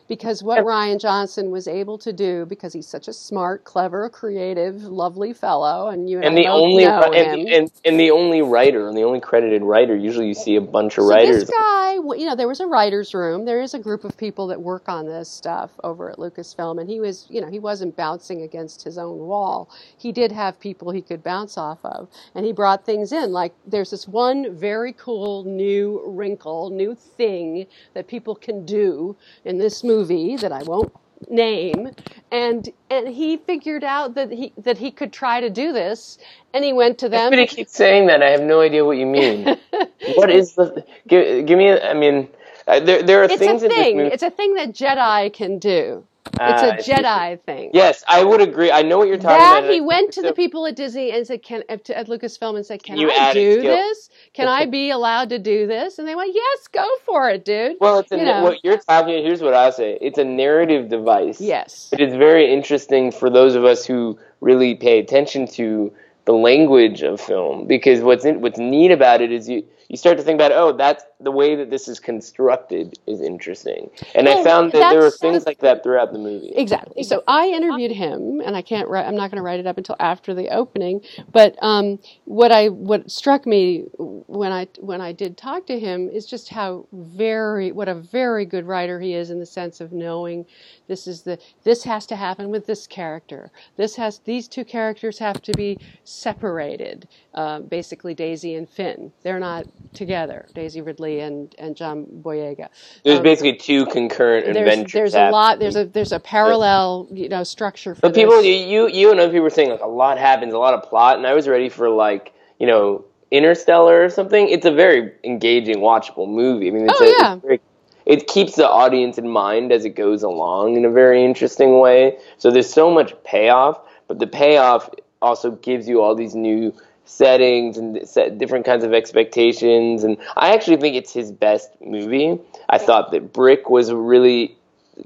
because 0.06 0.42
what 0.42 0.64
Rian 0.64 1.00
Johnson 1.00 1.50
was 1.50 1.66
able 1.66 1.96
to 1.98 2.12
do, 2.12 2.44
because 2.44 2.72
he's 2.72 2.86
such 2.86 3.08
a 3.08 3.12
smart, 3.12 3.64
clever, 3.64 4.10
creative, 4.10 4.82
lovely 4.82 5.32
fellow, 5.32 5.88
and 5.88 6.10
you 6.10 6.18
and, 6.18 6.26
and 6.26 6.36
the 6.36 6.46
only 6.46 6.84
and, 6.84 7.48
and, 7.48 7.72
and 7.84 8.00
the 8.00 8.10
only 8.10 8.42
writer 8.42 8.88
and 8.88 8.96
the 8.96 9.02
only 9.02 9.20
credited 9.20 9.62
writer. 9.62 9.96
Usually, 9.96 10.26
you 10.28 10.34
see 10.34 10.56
a 10.56 10.60
bunch 10.60 10.98
of 10.98 11.04
so 11.04 11.08
writers. 11.08 11.46
this 11.46 11.50
guy, 11.50 11.94
you 11.94 12.26
know, 12.26 12.36
there 12.36 12.48
was 12.48 12.60
a 12.60 12.66
writers' 12.66 13.14
room. 13.14 13.46
There 13.46 13.62
is 13.62 13.72
a 13.72 13.78
group 13.78 14.04
of 14.04 14.16
people 14.16 14.46
that 14.48 14.60
work 14.60 14.88
on 14.88 15.06
this 15.06 15.30
stuff 15.30 15.70
over 15.82 16.10
at 16.10 16.18
Lucasfilm, 16.18 16.80
and 16.80 16.88
he 16.88 17.00
was, 17.00 17.26
you 17.30 17.40
know, 17.40 17.48
he 17.48 17.58
wasn't 17.58 17.96
bouncing 17.96 18.42
against 18.42 18.84
his 18.84 18.98
own 18.98 19.18
wall. 19.18 19.70
He 19.96 20.12
did 20.12 20.32
have 20.32 20.60
people 20.60 20.90
he 20.90 21.00
could 21.00 21.22
bounce 21.22 21.56
off 21.56 21.78
of, 21.82 22.08
and 22.34 22.44
he 22.44 22.52
brought 22.52 22.84
things 22.84 23.10
in. 23.12 23.32
Like 23.32 23.54
there's 23.66 23.90
this 23.90 24.06
one 24.06 24.54
very 24.54 24.92
cool 24.92 25.44
new 25.44 26.02
wrinkle, 26.06 26.68
new 26.68 26.94
thing 26.94 27.66
that 27.94 28.06
people 28.06 28.34
can 28.34 28.66
do 28.66 29.16
in 29.46 29.56
this 29.56 29.82
movie 29.82 29.93
that 30.38 30.52
I 30.52 30.62
won't 30.62 30.92
name 31.28 31.90
and 32.32 32.68
and 32.90 33.08
he 33.08 33.36
figured 33.38 33.84
out 33.84 34.14
that 34.14 34.30
he 34.32 34.52
that 34.58 34.78
he 34.78 34.90
could 34.90 35.12
try 35.12 35.40
to 35.40 35.50
do 35.50 35.72
this 35.72 36.18
and 36.54 36.64
he 36.64 36.72
went 36.72 36.98
to 36.98 37.08
them 37.08 37.32
Everybody 37.32 37.46
keeps 37.46 37.72
saying 37.72 38.06
that. 38.08 38.22
I 38.22 38.30
have 38.30 38.42
no 38.42 38.60
idea 38.60 38.84
what 38.84 38.98
you 38.98 39.06
mean. 39.06 39.44
what 40.16 40.30
is 40.30 40.54
the? 40.54 40.84
Give, 41.08 41.46
give 41.46 41.58
me. 41.58 41.72
I 41.72 41.94
mean, 41.94 42.28
there 42.66 43.02
there 43.02 43.22
are 43.22 43.28
it's 43.28 43.38
things 43.38 43.62
a 43.62 43.66
in 43.66 43.68
this 43.74 43.76
thing 43.76 43.96
movie. 43.96 44.14
it's 44.14 44.22
a 44.22 44.30
thing 44.30 44.54
that 44.54 44.70
jedi 44.72 45.32
can 45.32 45.58
do 45.58 46.04
It's 46.26 46.62
a 46.88 46.94
uh, 46.94 46.98
jedi 46.98 47.40
thing 47.42 47.70
Yes, 47.74 48.02
I 48.08 48.24
would 48.24 48.40
agree. 48.40 48.70
I 48.70 48.82
know 48.82 48.98
what 48.98 49.08
you're 49.08 49.18
talking 49.18 49.38
that 49.38 49.58
about. 49.60 49.70
he 49.72 49.80
went 49.80 50.12
to 50.14 50.22
So- 50.22 50.26
the 50.28 50.32
people 50.32 50.66
at 50.66 50.74
Disney 50.74 51.10
and 51.12 51.26
said, 51.26 51.42
"Can 51.42 51.62
uh, 51.68 51.74
at 51.74 51.90
at 51.90 52.06
Lucasfilm 52.08 52.56
and 52.56 52.66
said, 52.66 52.82
can 52.82 52.96
You 52.96 53.10
I 53.10 53.32
do 53.32 53.60
this? 53.62 54.08
Can 54.32 54.48
I 54.48 54.66
be 54.66 54.90
allowed 54.90 55.28
to 55.30 55.38
do 55.38 55.66
this?" 55.66 55.98
And 55.98 56.08
they 56.08 56.14
went, 56.14 56.34
"Yes, 56.34 56.66
go 56.68 56.86
for 57.04 57.28
it, 57.30 57.44
dude." 57.44 57.76
Well, 57.80 57.98
it's 57.98 58.10
a, 58.10 58.16
you 58.18 58.24
know. 58.24 58.42
what 58.42 58.64
you're 58.64 58.78
talking. 58.78 59.14
About, 59.14 59.24
here's 59.24 59.42
what 59.42 59.54
I 59.54 59.70
say. 59.70 59.98
It's 60.00 60.18
a 60.18 60.24
narrative 60.24 60.88
device. 60.88 61.40
yes, 61.40 61.90
It 61.92 62.00
is 62.00 62.14
very 62.14 62.52
interesting 62.52 63.12
for 63.12 63.28
those 63.30 63.54
of 63.54 63.64
us 63.64 63.84
who 63.84 64.18
really 64.40 64.74
pay 64.74 64.98
attention 64.98 65.46
to 65.48 65.92
the 66.24 66.32
language 66.32 67.02
of 67.02 67.20
film 67.20 67.66
because 67.66 68.00
what's 68.00 68.24
in, 68.24 68.40
what's 68.40 68.58
neat 68.58 68.90
about 68.90 69.20
it 69.20 69.30
is 69.30 69.48
you 69.48 69.62
you 69.88 69.96
start 69.96 70.16
to 70.16 70.22
think 70.22 70.36
about 70.36 70.52
oh 70.52 70.72
that's 70.76 71.04
the 71.20 71.30
way 71.30 71.54
that 71.56 71.70
this 71.70 71.88
is 71.88 72.00
constructed 72.00 72.98
is 73.06 73.20
interesting 73.20 73.90
and 74.14 74.28
I 74.28 74.42
found 74.44 74.72
that 74.72 74.90
there 74.90 75.00
were 75.00 75.10
things 75.10 75.46
like 75.46 75.58
that 75.60 75.82
throughout 75.82 76.12
the 76.12 76.18
movie. 76.18 76.52
Exactly. 76.54 77.02
So 77.02 77.22
I 77.26 77.48
interviewed 77.48 77.92
him, 77.92 78.40
and 78.40 78.56
I 78.56 78.62
can't. 78.62 78.88
Write, 78.88 79.06
I'm 79.06 79.16
not 79.16 79.30
going 79.30 79.36
to 79.36 79.42
write 79.42 79.60
it 79.60 79.66
up 79.66 79.78
until 79.78 79.96
after 79.98 80.34
the 80.34 80.48
opening. 80.50 81.00
But 81.32 81.56
um, 81.62 81.98
what 82.24 82.52
I 82.52 82.68
what 82.68 83.10
struck 83.10 83.46
me 83.46 83.84
when 83.98 84.52
I 84.52 84.68
when 84.78 85.00
I 85.00 85.12
did 85.12 85.36
talk 85.36 85.66
to 85.66 85.78
him 85.78 86.08
is 86.08 86.26
just 86.26 86.48
how 86.48 86.86
very 86.92 87.72
what 87.72 87.88
a 87.88 87.94
very 87.94 88.44
good 88.44 88.66
writer 88.66 89.00
he 89.00 89.14
is 89.14 89.30
in 89.30 89.40
the 89.40 89.46
sense 89.46 89.80
of 89.80 89.92
knowing 89.92 90.46
this 90.88 91.06
is 91.06 91.22
the 91.22 91.38
this 91.64 91.84
has 91.84 92.06
to 92.06 92.16
happen 92.16 92.50
with 92.50 92.66
this 92.66 92.86
character. 92.86 93.50
This 93.76 93.96
has 93.96 94.18
these 94.20 94.48
two 94.48 94.64
characters 94.64 95.18
have 95.18 95.42
to 95.42 95.52
be 95.52 95.78
separated. 96.04 97.08
Uh, 97.34 97.60
basically, 97.60 98.14
Daisy 98.14 98.54
and 98.54 98.68
Finn. 98.68 99.12
They're 99.22 99.40
not 99.40 99.66
together. 99.92 100.46
Daisy 100.54 100.80
Ridley 100.80 101.20
and 101.20 101.54
and 101.58 101.76
John 101.76 102.06
Boyega. 102.06 102.68
There's 103.04 103.18
Um, 103.18 103.22
basically 103.22 103.54
two 103.56 103.86
concurrent 103.86 104.46
there's 104.46 104.58
adventures. 104.58 104.92
there's 104.92 105.14
a 105.14 105.30
lot 105.30 105.58
there's 105.58 105.76
a 105.76 105.84
there's 105.84 106.12
a 106.12 106.20
parallel 106.20 107.08
you 107.12 107.28
know 107.28 107.44
structure 107.44 107.94
for 107.94 108.00
But 108.00 108.14
people, 108.14 108.36
this. 108.36 108.46
you, 108.46 108.54
you 108.54 108.88
you 108.88 109.10
and 109.10 109.20
other 109.20 109.30
people 109.30 109.44
were 109.44 109.50
saying 109.50 109.70
like 109.70 109.82
a 109.82 109.86
lot 109.88 110.18
happens, 110.18 110.52
a 110.54 110.58
lot 110.58 110.74
of 110.74 110.82
plot, 110.82 111.16
and 111.18 111.26
I 111.26 111.34
was 111.34 111.48
ready 111.48 111.68
for 111.68 111.88
like 111.90 112.32
you 112.58 112.66
know 112.66 113.04
Interstellar 113.30 114.04
or 114.04 114.08
something. 114.10 114.48
It's 114.48 114.66
a 114.66 114.70
very 114.72 115.12
engaging, 115.24 115.76
watchable 115.78 116.28
movie. 116.28 116.68
I 116.68 116.70
mean, 116.70 116.88
it's 116.88 117.00
Oh, 117.00 117.04
a, 117.04 117.08
yeah. 117.10 117.34
it's 117.34 117.42
very, 117.44 117.60
it 118.06 118.26
keeps 118.26 118.54
the 118.56 118.68
audience 118.68 119.18
in 119.18 119.28
mind 119.28 119.72
as 119.72 119.84
it 119.84 119.90
goes 119.96 120.22
along 120.22 120.76
in 120.76 120.84
a 120.84 120.90
very 120.90 121.24
interesting 121.24 121.80
way. 121.80 122.18
So 122.38 122.50
there's 122.50 122.72
so 122.72 122.90
much 122.90 123.14
payoff, 123.24 123.80
but 124.08 124.18
the 124.18 124.26
payoff 124.26 124.90
also 125.22 125.52
gives 125.52 125.88
you 125.88 126.02
all 126.02 126.14
these 126.14 126.34
new 126.34 126.72
settings 127.04 127.76
and 127.78 128.06
set 128.08 128.38
different 128.38 128.64
kinds 128.64 128.84
of 128.84 128.92
expectations. 128.94 130.04
And 130.04 130.16
I 130.36 130.54
actually 130.54 130.76
think 130.78 130.96
it's 130.96 131.12
his 131.12 131.30
best 131.32 131.70
movie. 131.84 132.38
I 132.68 132.78
thought 132.78 133.10
that 133.12 133.32
Brick 133.32 133.68
was 133.70 133.88
a 133.88 133.96
really 133.96 134.56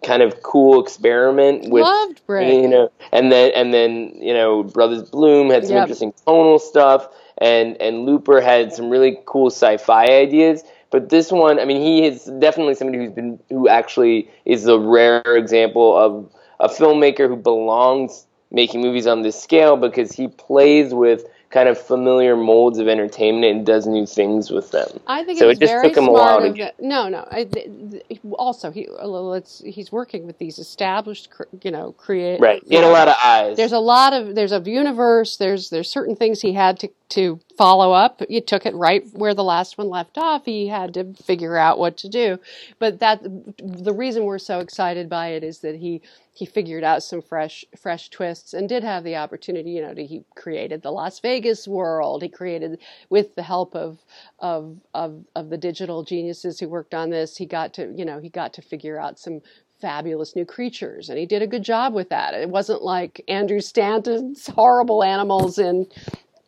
kind 0.05 0.23
of 0.23 0.43
cool 0.43 0.83
experiment 0.83 1.71
with 1.71 1.83
loved 1.83 2.21
Brick. 2.27 2.47
you 2.63 2.69
know 2.69 2.91
and 3.11 3.33
then 3.33 3.51
and 3.55 3.73
then 3.73 4.13
you 4.21 4.35
know 4.35 4.63
brothers 4.63 5.09
bloom 5.09 5.49
had 5.49 5.65
some 5.67 5.77
Yep. 5.77 5.83
interesting 5.85 6.13
tonal 6.27 6.59
stuff 6.59 7.09
and 7.39 7.81
and 7.81 8.05
looper 8.05 8.43
had 8.43 8.71
some 8.75 8.91
really 8.91 9.17
cool 9.25 9.47
sci-fi 9.47 10.05
ideas 10.05 10.63
but 10.91 11.09
this 11.09 11.33
one 11.33 11.59
i 11.59 11.65
mean 11.65 11.81
he 11.81 12.05
is 12.05 12.25
definitely 12.39 12.75
somebody 12.75 12.99
who's 12.99 13.13
been 13.13 13.39
who 13.49 13.67
actually 13.67 14.31
is 14.45 14.67
a 14.67 14.79
rare 14.79 15.23
example 15.25 15.97
of 15.97 16.31
a 16.61 16.69
filmmaker 16.69 17.27
who 17.27 17.37
belongs 17.37 18.27
making 18.51 18.83
movies 18.83 19.07
on 19.07 19.23
this 19.23 19.41
scale 19.43 19.79
because 19.79 20.13
he 20.13 20.29
plays 20.29 20.93
with 20.93 21.25
kind 21.51 21.69
of 21.69 21.79
familiar 21.79 22.37
molds 22.37 22.79
of 22.79 22.89
entertainment 22.89 23.57
and 23.57 23.67
does 23.67 23.87
new 23.87 24.07
things 24.07 24.51
with 24.51 24.71
them 24.71 24.89
I 25.07 25.25
think 25.25 25.39
so 25.39 25.49
it 25.49 25.59
just 25.59 25.73
very 25.73 25.89
took 25.89 25.97
him 25.97 26.09
a 26.09 26.13
while 26.13 26.41
to 26.41 26.51
get- 26.51 26.79
no, 26.81 27.09
no. 27.09 27.27
I, 27.31 27.45
th- 27.45 27.71
th- 27.91 28.21
also, 28.33 28.71
he 28.71 28.87
let's 28.89 29.61
he's 29.65 29.91
working 29.91 30.27
with 30.27 30.39
these 30.39 30.59
established, 30.59 31.31
cr- 31.31 31.45
you 31.63 31.71
know, 31.71 31.93
create. 31.93 32.41
right 32.41 32.67
get 32.69 32.85
a 32.85 32.89
lot 32.89 33.09
of 33.09 33.15
eyes 33.25 33.57
There's 33.57 33.73
a 33.73 33.79
lot 33.79 34.13
of 34.13 34.35
there's 34.35 34.53
a 34.53 34.61
universe. 34.61 35.37
There's 35.37 35.71
there's 35.71 35.91
certain 35.91 36.17
things 36.17 36.41
he 36.41 36.53
had 36.53 36.79
to 36.81 36.89
to 37.11 37.40
follow 37.57 37.92
up. 37.92 38.23
He 38.29 38.40
took 38.40 38.66
it 38.66 38.75
right 38.75 39.05
where 39.12 39.35
the 39.35 39.44
last 39.44 39.79
one 39.79 39.88
left 39.88 40.18
off. 40.18 40.44
He 40.44 40.68
had 40.68 40.94
to 40.94 41.14
figure 41.14 41.57
out 41.57 41.79
what 41.79 41.97
to 41.99 42.09
do. 42.09 42.38
But 42.79 43.01
that 43.01 43.21
the 43.23 43.94
reason 43.94 44.25
we're 44.25 44.38
so 44.38 44.61
excited 44.61 45.09
by 45.09 45.29
it 45.29 45.42
is 45.42 45.61
that 45.61 45.77
he 45.77 46.03
he 46.33 46.47
figured 46.47 46.85
out 46.85 47.03
some 47.03 47.21
fresh 47.21 47.64
fresh 47.77 48.11
twists 48.11 48.55
and 48.55 48.68
did 48.68 48.85
have 48.85 49.05
the 49.05 49.16
opportunity. 49.16 49.71
You 49.71 49.83
know, 49.83 49.94
to, 49.94 50.05
he 50.05 50.25
created 50.37 50.83
the 50.83 50.92
Las 50.92 51.18
Vegas 51.21 51.66
world. 51.66 52.23
He 52.23 52.29
created 52.29 52.79
with 53.09 53.35
the 53.35 53.42
help 53.42 53.75
of 53.75 53.99
of 54.38 54.79
of 54.94 55.25
of 55.35 55.51
the 55.51 55.59
digital 55.59 56.05
geniuses 56.05 56.61
who 56.61 56.68
worked 56.68 56.94
on 56.94 57.11
this. 57.11 57.37
He 57.37 57.47
got 57.47 57.75
to 57.75 57.92
you 57.97 58.05
know 58.05 58.21
he 58.21 58.29
got 58.29 58.53
to 58.55 58.62
figure 58.62 59.01
out 59.01 59.18
some 59.18 59.40
fabulous 59.81 60.35
new 60.35 60.44
creatures 60.44 61.09
and 61.09 61.18
he 61.18 61.25
did 61.25 61.40
a 61.40 61.47
good 61.47 61.62
job 61.62 61.94
with 61.94 62.09
that 62.09 62.35
it 62.35 62.49
wasn't 62.49 62.83
like 62.83 63.23
andrew 63.29 63.61
stanton's 63.61 64.49
horrible 64.49 65.05
animals 65.05 65.57
in 65.57 65.87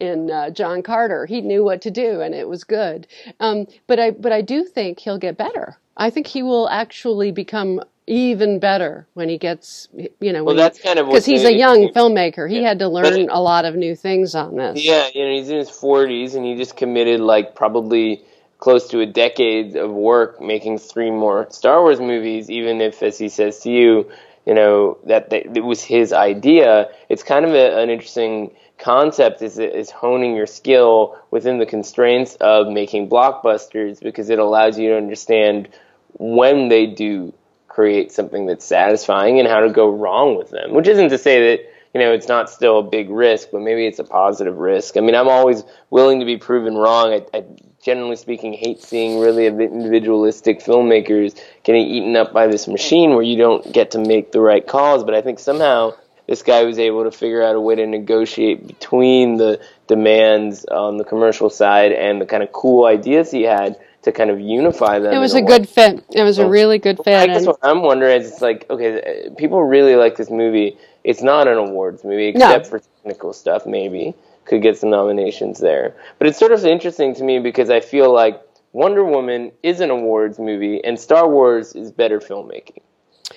in 0.01 0.31
uh, 0.31 0.51
john 0.51 0.83
carter. 0.83 1.27
He 1.27 1.43
knew 1.43 1.65
what 1.65 1.83
to 1.83 1.93
do 1.93 2.21
and 2.23 2.35
it 2.35 2.49
was 2.49 2.65
good. 2.65 3.09
Um, 3.41 3.67
but 3.89 4.01
i 4.01 4.13
but 4.13 4.33
i 4.33 4.43
do 4.43 4.65
think 4.65 5.01
he'll 5.01 5.19
get 5.19 5.39
better. 5.39 5.79
I 5.97 6.11
think 6.11 6.27
he 6.29 6.43
will 6.43 6.69
actually 6.71 7.33
become 7.33 7.83
even 8.07 8.59
better 8.61 9.09
when 9.15 9.29
he 9.31 9.39
gets 9.39 9.89
you 10.21 10.33
know 10.33 10.45
well 10.45 10.57
when 10.57 10.57
that's 10.57 10.81
kind 10.81 10.99
of 10.99 11.09
because 11.09 11.27
he's 11.27 11.45
a 11.45 11.55
young 11.55 11.89
filmmaker. 11.89 12.51
He 12.51 12.57
Yeah. 12.57 12.63
had 12.63 12.81
to 12.81 12.89
learn 12.89 13.31
a 13.31 13.41
lot 13.43 13.65
of 13.67 13.77
new 13.77 13.97
things 13.97 14.35
on 14.35 14.57
this. 14.57 14.85
Yeah, 14.85 15.09
you 15.15 15.25
know, 15.25 15.33
he's 15.33 15.51
in 15.51 15.59
his 15.59 15.71
40s 15.71 16.35
and 16.37 16.45
he 16.45 16.57
just 16.57 16.77
committed 16.77 17.21
like 17.21 17.55
probably 17.57 18.25
close 18.59 18.89
to 18.91 19.01
a 19.01 19.07
decade 19.07 19.77
of 19.77 19.91
work 19.93 20.41
making 20.41 20.79
three 20.79 21.11
more 21.11 21.49
Star 21.51 21.83
Wars 21.83 22.01
movies, 22.01 22.51
even 22.51 22.81
if, 22.81 23.03
as 23.03 23.19
he 23.19 23.29
says 23.29 23.61
to 23.61 23.71
you, 23.71 24.11
you 24.47 24.55
know, 24.55 24.99
that, 25.07 25.31
that 25.31 25.57
it 25.57 25.65
was 25.65 25.83
his 25.83 26.13
idea. 26.13 26.91
It's 27.09 27.23
kind 27.25 27.45
of 27.47 27.53
a, 27.55 27.81
an 27.83 27.91
interesting 27.91 28.53
concept 28.81 29.43
is, 29.43 29.59
is 29.59 29.91
honing 29.91 30.35
your 30.35 30.47
skill 30.47 31.19
within 31.31 31.59
the 31.59 31.67
constraints 31.67 32.37
of 32.41 32.69
making 32.69 33.09
blockbusters 33.09 34.01
because 34.01 34.31
it 34.31 34.39
allows 34.39 34.79
you 34.79 34.91
to 34.91 34.97
understand 34.97 35.69
when 36.15 36.69
they 36.69 36.87
do 36.87 37.33
create 37.69 38.13
something 38.13 38.47
that's 38.47 38.65
satisfying 38.65 39.39
and 39.39 39.49
how 39.49 39.61
to 39.61 39.71
go 39.71 39.89
wrong 39.89 40.37
with 40.37 40.51
them. 40.51 40.73
Which 40.73 40.89
isn't 40.89 41.11
to 41.11 41.19
say 41.19 41.57
that 41.57 41.65
you 41.95 42.01
know 42.01 42.13
it's 42.13 42.29
not 42.29 42.51
still 42.51 42.81
a 42.81 42.83
big 42.83 43.11
risk, 43.11 43.49
but 43.53 43.61
maybe 43.61 43.87
it's 43.87 43.99
a 43.99 44.05
positive 44.05 44.59
risk. 44.59 44.97
I 44.97 45.01
mean, 45.01 45.15
I'm 45.15 45.29
always 45.29 45.65
willing 45.91 46.21
to 46.21 46.27
be 46.27 46.37
proven 46.37 46.77
wrong. 46.77 47.13
I, 47.13 47.39
I 47.39 47.45
generally 47.83 48.17
speaking 48.17 48.53
hate 48.53 48.83
seeing 48.83 49.19
really 49.19 49.47
individualistic 49.47 50.61
filmmakers 50.61 51.39
getting 51.63 51.87
eaten 51.87 52.17
up 52.17 52.33
by 52.33 52.47
this 52.47 52.69
machine 52.69 53.11
where 53.11 53.23
you 53.23 53.37
don't 53.37 53.73
get 53.73 53.93
to 53.93 53.99
make 53.99 54.33
the 54.33 54.41
right 54.41 54.67
calls. 54.67 55.05
But 55.05 55.15
I 55.15 55.23
think 55.23 55.39
somehow 55.39 55.95
this 56.31 56.43
guy 56.45 56.63
was 56.63 56.79
able 56.79 57.03
to 57.03 57.11
figure 57.11 57.43
out 57.43 57.57
a 57.57 57.61
way 57.61 57.75
to 57.75 57.85
negotiate 57.85 58.65
between 58.65 59.37
the 59.37 59.61
demands 59.89 60.65
on 60.67 60.97
the 60.97 61.03
commercial 61.03 61.51
side 61.51 61.91
and 61.91 62.21
the 62.21 62.25
kind 62.25 62.45
of 62.45 62.53
cool 62.53 62.87
ideas 62.87 63.33
he 63.33 63.43
had 63.43 63.77
to 64.03 64.13
kind 64.13 64.31
of 64.31 64.39
unify 64.39 65.01
them. 65.01 65.13
It 65.13 65.19
was 65.19 65.35
in 65.35 65.43
a 65.43 65.47
good 65.47 65.69
fit. 65.69 66.05
It 66.13 66.23
was 66.23 66.39
a 66.39 66.49
really 66.49 66.79
good 66.79 66.99
fit. 67.03 67.15
I 67.15 67.27
guess 67.27 67.47
what 67.47 67.59
I'm 67.65 67.83
wondering 67.83 68.21
is, 68.21 68.31
it's 68.31 68.41
like, 68.41 68.65
okay, 68.71 69.27
uh, 69.27 69.35
people 69.35 69.61
really 69.65 69.97
like 69.97 70.17
this 70.17 70.31
movie. 70.31 70.79
It's 71.03 71.21
not 71.21 71.49
an 71.49 71.59
awards 71.59 72.05
movie, 72.05 72.29
except 72.29 72.69
for 72.69 72.79
technical 72.79 73.33
stuff. 73.33 73.67
Maybe 73.67 74.15
could 74.45 74.63
get 74.63 74.79
some 74.79 74.91
nominations 74.91 75.59
there, 75.59 75.97
but 76.19 76.29
it's 76.29 76.39
sort 76.39 76.53
of 76.53 76.65
interesting 76.65 77.13
to 77.17 77.25
me 77.25 77.41
because 77.41 77.71
I 77.71 77.81
feel 77.81 78.13
like 78.13 78.41
Wonder 78.73 79.05
Woman 79.05 79.51
is 79.65 79.81
an 79.81 79.91
awards 79.91 80.39
movie, 80.39 80.83
and 80.85 80.99
Star 80.99 81.29
Wars 81.29 81.75
is 81.75 81.91
better 81.91 82.21
filmmaking. 82.21 82.83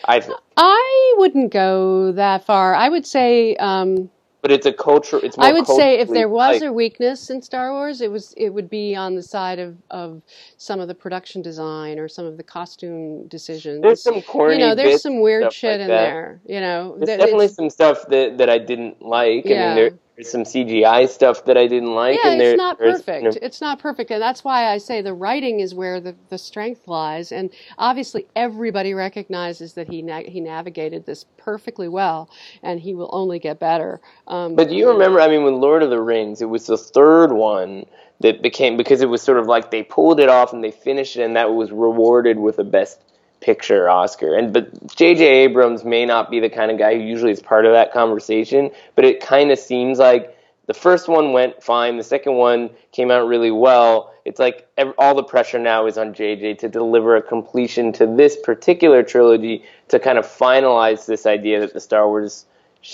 I 0.07 0.21
I 0.57 1.13
wouldn't 1.17 1.51
go 1.51 2.11
that 2.13 2.45
far. 2.45 2.73
I 2.75 2.89
would 2.89 3.05
say. 3.05 3.55
Um, 3.57 4.09
but 4.41 4.51
it's 4.51 4.65
a 4.65 4.73
culture. 4.73 5.21
It's 5.23 5.37
more 5.37 5.45
I 5.47 5.53
would 5.53 5.65
say 5.65 5.99
if 5.99 6.09
there 6.09 6.27
was 6.27 6.59
like- 6.59 6.69
a 6.69 6.73
weakness 6.73 7.29
in 7.29 7.41
Star 7.41 7.71
Wars, 7.71 8.01
it 8.01 8.11
was 8.11 8.33
it 8.35 8.49
would 8.49 8.69
be 8.69 8.93
on 8.93 9.15
the 9.15 9.23
side 9.23 9.57
of, 9.57 9.77
of 9.89 10.21
some 10.57 10.81
of 10.81 10.89
the 10.89 10.93
production 10.93 11.41
design 11.41 11.97
or 11.97 12.09
some 12.09 12.25
of 12.25 12.35
the 12.35 12.43
costume 12.43 13.25
decisions. 13.29 13.81
there's 13.81 14.03
some 14.03 14.21
corny. 14.21 14.55
you 14.55 14.59
know, 14.59 14.75
there's 14.75 14.95
bits 14.95 15.03
some 15.03 15.21
weird 15.21 15.53
shit 15.53 15.71
like 15.79 15.81
in 15.81 15.87
that. 15.87 16.01
there. 16.03 16.41
You 16.45 16.59
know, 16.59 16.95
There's 16.97 17.07
That- 17.07 17.19
definitely 17.19 17.47
some 17.47 17.69
stuff 17.69 18.05
that, 18.09 18.37
that 18.37 18.49
I 18.49 18.57
didn't 18.57 19.01
like. 19.01 19.45
I 19.45 19.49
Yeah. 19.49 19.67
mean, 19.67 19.75
there, 19.75 19.91
there's 20.15 20.29
some 20.29 20.43
CGI 20.43 21.09
stuff 21.09 21.45
that 21.45 21.57
I 21.57 21.65
didn't 21.67 21.95
like. 21.95 22.19
yeah, 22.23 22.31
and 22.31 22.41
there, 22.41 22.51
it's 22.51 22.57
not 22.57 22.77
there's, 22.77 22.99
you 22.99 23.03
perfect. 23.05 23.23
know, 23.23 23.39
It's 23.41 23.61
not 23.61 23.79
perfect, 23.79 24.11
and 24.11 24.21
that's 24.21 24.43
why 24.43 24.67
I 24.67 24.77
say 24.77 25.01
the 25.01 25.13
writing 25.13 25.59
is 25.59 25.73
where 25.73 25.99
the, 25.99 26.15
the 26.29 26.37
strength 26.37 26.87
lies. 26.87 27.31
And 27.31 27.49
obviously, 27.79 28.27
everybody 28.35 28.93
recognizes 28.93 29.73
that 29.73 29.87
he 29.89 30.03
na- 30.03 30.21
he 30.21 30.39
navigated 30.39 31.05
this 31.05 31.25
perfectly 31.37 31.87
well, 31.87 32.29
and 32.61 32.79
he 32.79 32.93
will 32.93 33.09
only 33.11 33.39
get 33.39 33.59
better. 33.59 34.01
Um, 34.27 34.55
But 34.55 34.69
do 34.69 34.75
you 34.75 34.89
remember? 34.89 35.19
I 35.19 35.27
mean, 35.27 35.43
with 35.43 35.55
Lord 35.55 35.81
of 35.81 35.89
the 35.89 36.01
Rings, 36.01 36.41
it 36.41 36.49
was 36.49 36.67
the 36.67 36.77
third 36.77 37.31
one 37.33 37.85
that 38.19 38.41
became 38.43 38.77
because 38.77 39.01
it 39.01 39.09
was 39.09 39.21
sort 39.21 39.39
of 39.39 39.47
like 39.47 39.71
they 39.71 39.81
pulled 39.83 40.19
it 40.19 40.29
off 40.29 40.53
and 40.53 40.63
they 40.63 40.71
finished 40.71 41.17
it, 41.17 41.23
and 41.23 41.35
that 41.35 41.53
was 41.53 41.71
rewarded 41.71 42.37
with 42.37 42.59
a 42.59 42.63
Best 42.63 42.99
Picture 43.43 43.89
Oscar. 43.89 44.35
And 44.35 44.53
but 44.53 44.95
J.J. 44.95 45.25
Abrams 45.25 45.83
may 45.83 46.05
not 46.05 46.31
be 46.31 46.39
the 46.39 46.49
kind 46.49 46.71
of 46.71 46.79
guy 46.79 46.95
who 46.95 47.01
usually 47.01 47.31
is 47.31 47.41
part 47.41 47.65
of 47.65 47.73
that 47.73 47.91
conversation, 47.91 48.71
but 48.95 49.05
it 49.05 49.21
kind 49.21 49.51
of 49.51 49.59
seems 49.59 49.99
like 49.99 50.35
the 50.65 50.73
first 50.73 51.09
one 51.09 51.33
went 51.33 51.61
fine, 51.61 51.97
the 51.97 52.03
second 52.03 52.35
one 52.35 52.69
came 52.93 53.11
out 53.11 53.27
really 53.27 53.51
well. 53.51 54.13
It's 54.23 54.39
like 54.39 54.65
ev- 54.77 54.93
all 54.97 55.13
the 55.13 55.23
pressure 55.23 55.59
now 55.59 55.87
is 55.87 55.97
on 55.97 56.13
JJ 56.13 56.59
to 56.59 56.69
deliver 56.69 57.17
a 57.17 57.21
completion 57.21 57.91
to 57.93 58.07
this 58.07 58.37
particular 58.41 59.03
trilogy 59.03 59.65
to 59.89 59.99
kind 59.99 60.17
of 60.17 60.25
finalize 60.25 61.05
this 61.05 61.25
idea 61.25 61.59
that 61.59 61.73
the 61.73 61.81
Star 61.81 62.07
Wars 62.07 62.45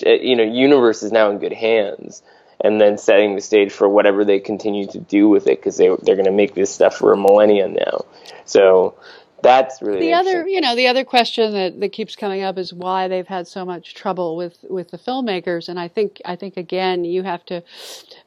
eh, 0.03 0.17
you 0.21 0.35
know 0.35 0.43
universe 0.43 1.03
is 1.03 1.11
now 1.11 1.29
in 1.29 1.37
good 1.37 1.53
hands 1.53 2.23
and 2.61 2.81
then 2.81 2.97
setting 2.97 3.35
the 3.35 3.41
stage 3.41 3.71
for 3.71 3.87
whatever 3.87 4.25
they 4.25 4.39
continue 4.39 4.87
to 4.87 4.99
do 4.99 5.29
with 5.29 5.47
it 5.47 5.59
because 5.59 5.77
they, 5.77 5.87
they're 6.01 6.15
going 6.15 6.25
to 6.25 6.31
make 6.31 6.55
this 6.55 6.73
stuff 6.73 6.95
for 6.95 7.13
a 7.13 7.17
millennia 7.17 7.67
now 7.67 8.03
so 8.45 8.95
that's 9.43 9.81
really 9.81 9.99
the 9.99 10.13
other 10.13 10.47
you 10.47 10.61
know 10.61 10.75
the 10.75 10.87
other 10.87 11.03
question 11.03 11.53
that, 11.53 11.79
that 11.79 11.89
keeps 11.89 12.15
coming 12.15 12.41
up 12.43 12.57
is 12.57 12.73
why 12.73 13.07
they've 13.07 13.27
had 13.27 13.47
so 13.47 13.65
much 13.65 13.93
trouble 13.95 14.35
with 14.35 14.57
with 14.69 14.91
the 14.91 14.97
filmmakers. 14.97 15.69
And 15.69 15.79
i 15.79 15.87
think 15.87 16.21
i 16.25 16.35
think 16.35 16.57
again 16.57 17.03
you 17.03 17.23
have 17.23 17.45
to 17.45 17.63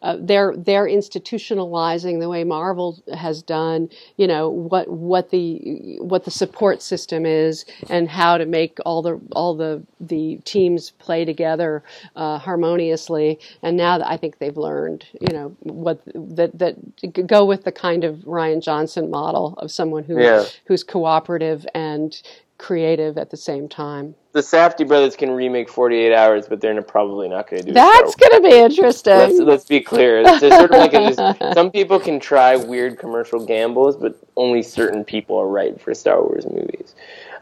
uh, 0.02 0.16
they're 0.20 0.54
they're 0.56 0.86
institutionalizing 0.86 2.20
the 2.20 2.28
way 2.28 2.44
marvel 2.44 3.02
has 3.14 3.42
done 3.42 3.88
you 4.16 4.26
know 4.26 4.48
what 4.48 4.88
what 4.88 5.30
the 5.30 5.98
what 6.00 6.24
the 6.24 6.30
support 6.30 6.82
system 6.82 7.26
is 7.26 7.64
and 7.88 8.08
how 8.08 8.38
to 8.38 8.46
make 8.46 8.78
all 8.84 9.02
the 9.02 9.20
all 9.32 9.54
the 9.56 9.82
the 10.00 10.36
teams 10.44 10.90
play 10.90 11.24
together 11.24 11.82
uh, 12.16 12.38
harmoniously. 12.38 13.38
And 13.62 13.76
now 13.76 13.98
that 13.98 14.08
i 14.08 14.16
think 14.16 14.38
they've 14.38 14.56
learned 14.56 15.06
you 15.20 15.32
know 15.32 15.56
what 15.60 16.00
that 16.14 16.58
that 16.58 17.26
go 17.26 17.44
with 17.44 17.64
the 17.64 17.72
kind 17.72 18.04
of 18.04 18.16
Rian 18.18 18.62
Johnson 18.62 19.10
model 19.10 19.54
of 19.58 19.70
someone 19.70 20.04
who 20.04 20.18
Yeah. 20.18 20.44
who's 20.66 20.82
cooperative 21.02 21.66
and 21.74 22.22
creative 22.58 23.18
at 23.18 23.28
the 23.30 23.36
same 23.36 23.68
time. 23.68 24.14
the 24.34 24.40
Safdie 24.40 24.86
brothers 24.86 25.16
can 25.16 25.32
remake 25.32 25.68
48 25.68 26.14
hours 26.14 26.46
but 26.46 26.60
they're 26.60 26.80
probably 26.80 27.28
not 27.28 27.50
going 27.50 27.62
to 27.62 27.66
do 27.66 27.74
that. 27.74 28.02
That's 28.04 28.14
going 28.14 28.40
to 28.40 28.48
be 28.48 28.56
interesting. 28.56 29.16
Let's, 29.16 29.38
let's 29.40 29.64
be 29.64 29.80
clear. 29.80 30.24
Sort 30.38 30.70
of 30.70 30.70
like 30.70 30.94
a, 30.94 31.54
some 31.54 31.72
people 31.72 31.98
can 31.98 32.20
try 32.20 32.54
weird 32.54 33.00
commercial 33.00 33.44
gambles, 33.44 33.96
but 33.96 34.16
only 34.36 34.62
certain 34.62 35.02
people 35.04 35.36
are 35.38 35.48
right 35.48 35.80
for 35.80 35.92
Star 35.92 36.22
Wars 36.22 36.46
movies. 36.48 36.94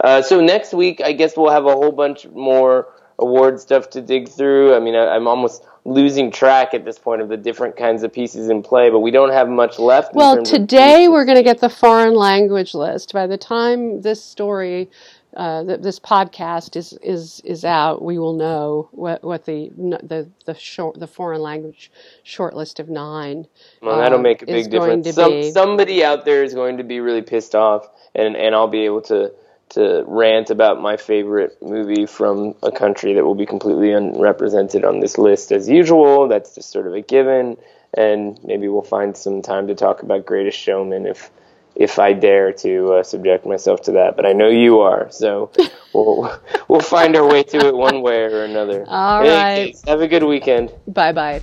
Uh, 0.03 0.23
so 0.23 0.40
next 0.40 0.73
week, 0.73 1.03
I 1.03 1.12
guess 1.12 1.37
we'll 1.37 1.51
have 1.53 1.66
a 1.66 1.73
whole 1.73 1.92
bunch 1.92 2.27
more 2.29 2.88
award 3.20 3.61
stuff 3.61 3.90
to 3.90 4.00
dig 4.00 4.28
through. 4.28 4.74
I 4.74 4.80
mean, 4.80 4.94
I, 4.94 5.14
I'm 5.14 5.28
almost 5.28 5.64
losing 5.85 6.30
track 6.30 6.74
at 6.74 6.85
this 6.85 6.98
point 6.98 7.22
of 7.22 7.28
the 7.28 7.37
different 7.37 7.76
kinds 7.76 8.02
of 8.02 8.12
pieces 8.12 8.48
in 8.48 8.62
play, 8.62 8.90
but 8.90 9.00
we 9.00 9.11
don't 9.11 9.33
have 9.33 9.48
much 9.48 9.78
left. 9.78 10.14
well, 10.14 10.42
today 10.42 11.09
we're 11.09 11.24
going 11.24 11.37
to 11.37 11.42
get 11.42 11.61
the 11.61 11.70
foreign 11.70 12.14
language 12.14 12.74
list. 12.74 13.12
By 13.12 13.26
the 13.26 13.38
time 13.38 14.02
this 14.02 14.22
story, 14.22 14.90
uh, 15.37 15.64
th- 15.64 15.80
this 15.80 16.00
podcast 16.00 16.76
is, 16.76 16.92
is 17.02 17.40
is 17.44 17.64
out, 17.64 18.02
we 18.02 18.18
will 18.18 18.33
know 18.33 18.88
what, 18.90 19.22
what 19.22 19.44
the 19.44 19.70
the 19.76 20.28
the 20.44 20.54
short 20.54 20.98
the 20.98 21.06
foreign 21.06 21.40
language 21.40 21.90
short 22.24 22.54
list 22.54 22.80
of 22.80 22.88
nine. 22.88 23.46
Well, 23.80 23.98
that'll 23.98 24.16
um, 24.16 24.22
make 24.22 24.42
a 24.42 24.46
big 24.46 24.70
difference. 24.70 25.14
Some, 25.14 25.52
somebody 25.52 26.04
out 26.04 26.24
there 26.24 26.42
is 26.42 26.52
going 26.52 26.78
to 26.78 26.85
be 26.85 26.98
really 26.98 27.22
pissed 27.22 27.54
off, 27.54 27.88
and, 28.14 28.37
and 28.37 28.54
I'll 28.56 28.68
be 28.68 28.85
able 28.85 29.02
to 29.02 29.33
to 29.70 30.04
rant 30.06 30.50
about 30.50 30.80
my 30.80 30.96
favorite 30.96 31.56
movie 31.62 32.06
from 32.06 32.54
a 32.62 32.72
country 32.72 33.14
that 33.14 33.24
will 33.24 33.35
be 33.35 33.46
completely 33.46 33.92
unrepresented 33.92 34.85
on 34.85 35.00
this 35.00 35.18
list 35.18 35.52
as 35.52 35.68
usual. 35.68 36.28
That's 36.28 36.54
just 36.54 36.70
sort 36.70 36.87
of 36.87 36.94
a 36.94 37.00
given, 37.00 37.56
and 37.94 38.38
maybe 38.44 38.68
we'll 38.68 38.83
find 38.83 39.16
some 39.16 39.42
time 39.42 39.68
to 39.68 39.74
talk 39.74 40.02
about 40.02 40.26
Greatest 40.26 40.59
Showman 40.59 41.06
if 41.06 41.30
if 41.76 41.98
I 41.98 42.12
dare 42.12 42.52
to 42.52 42.94
uh, 42.94 43.02
subject 43.02 43.46
myself 43.46 43.83
to 43.83 43.92
that. 43.92 44.16
But 44.16 44.26
I 44.26 44.33
know 44.33 44.48
you 44.48 44.80
are, 44.80 45.11
so 45.11 45.50
we'll 45.94 46.38
we'll 46.68 46.80
find 46.80 47.16
our 47.16 47.26
way 47.26 47.42
to 47.44 47.66
it 47.66 47.74
one 47.74 48.02
way 48.02 48.24
or 48.24 48.44
another. 48.44 48.85
All 48.88 49.22
right. 49.22 49.68
case, 49.68 49.83
have 49.87 50.00
a 50.00 50.09
good 50.09 50.24
weekend. 50.24 50.72
Bye 50.87 51.12
bye. 51.12 51.42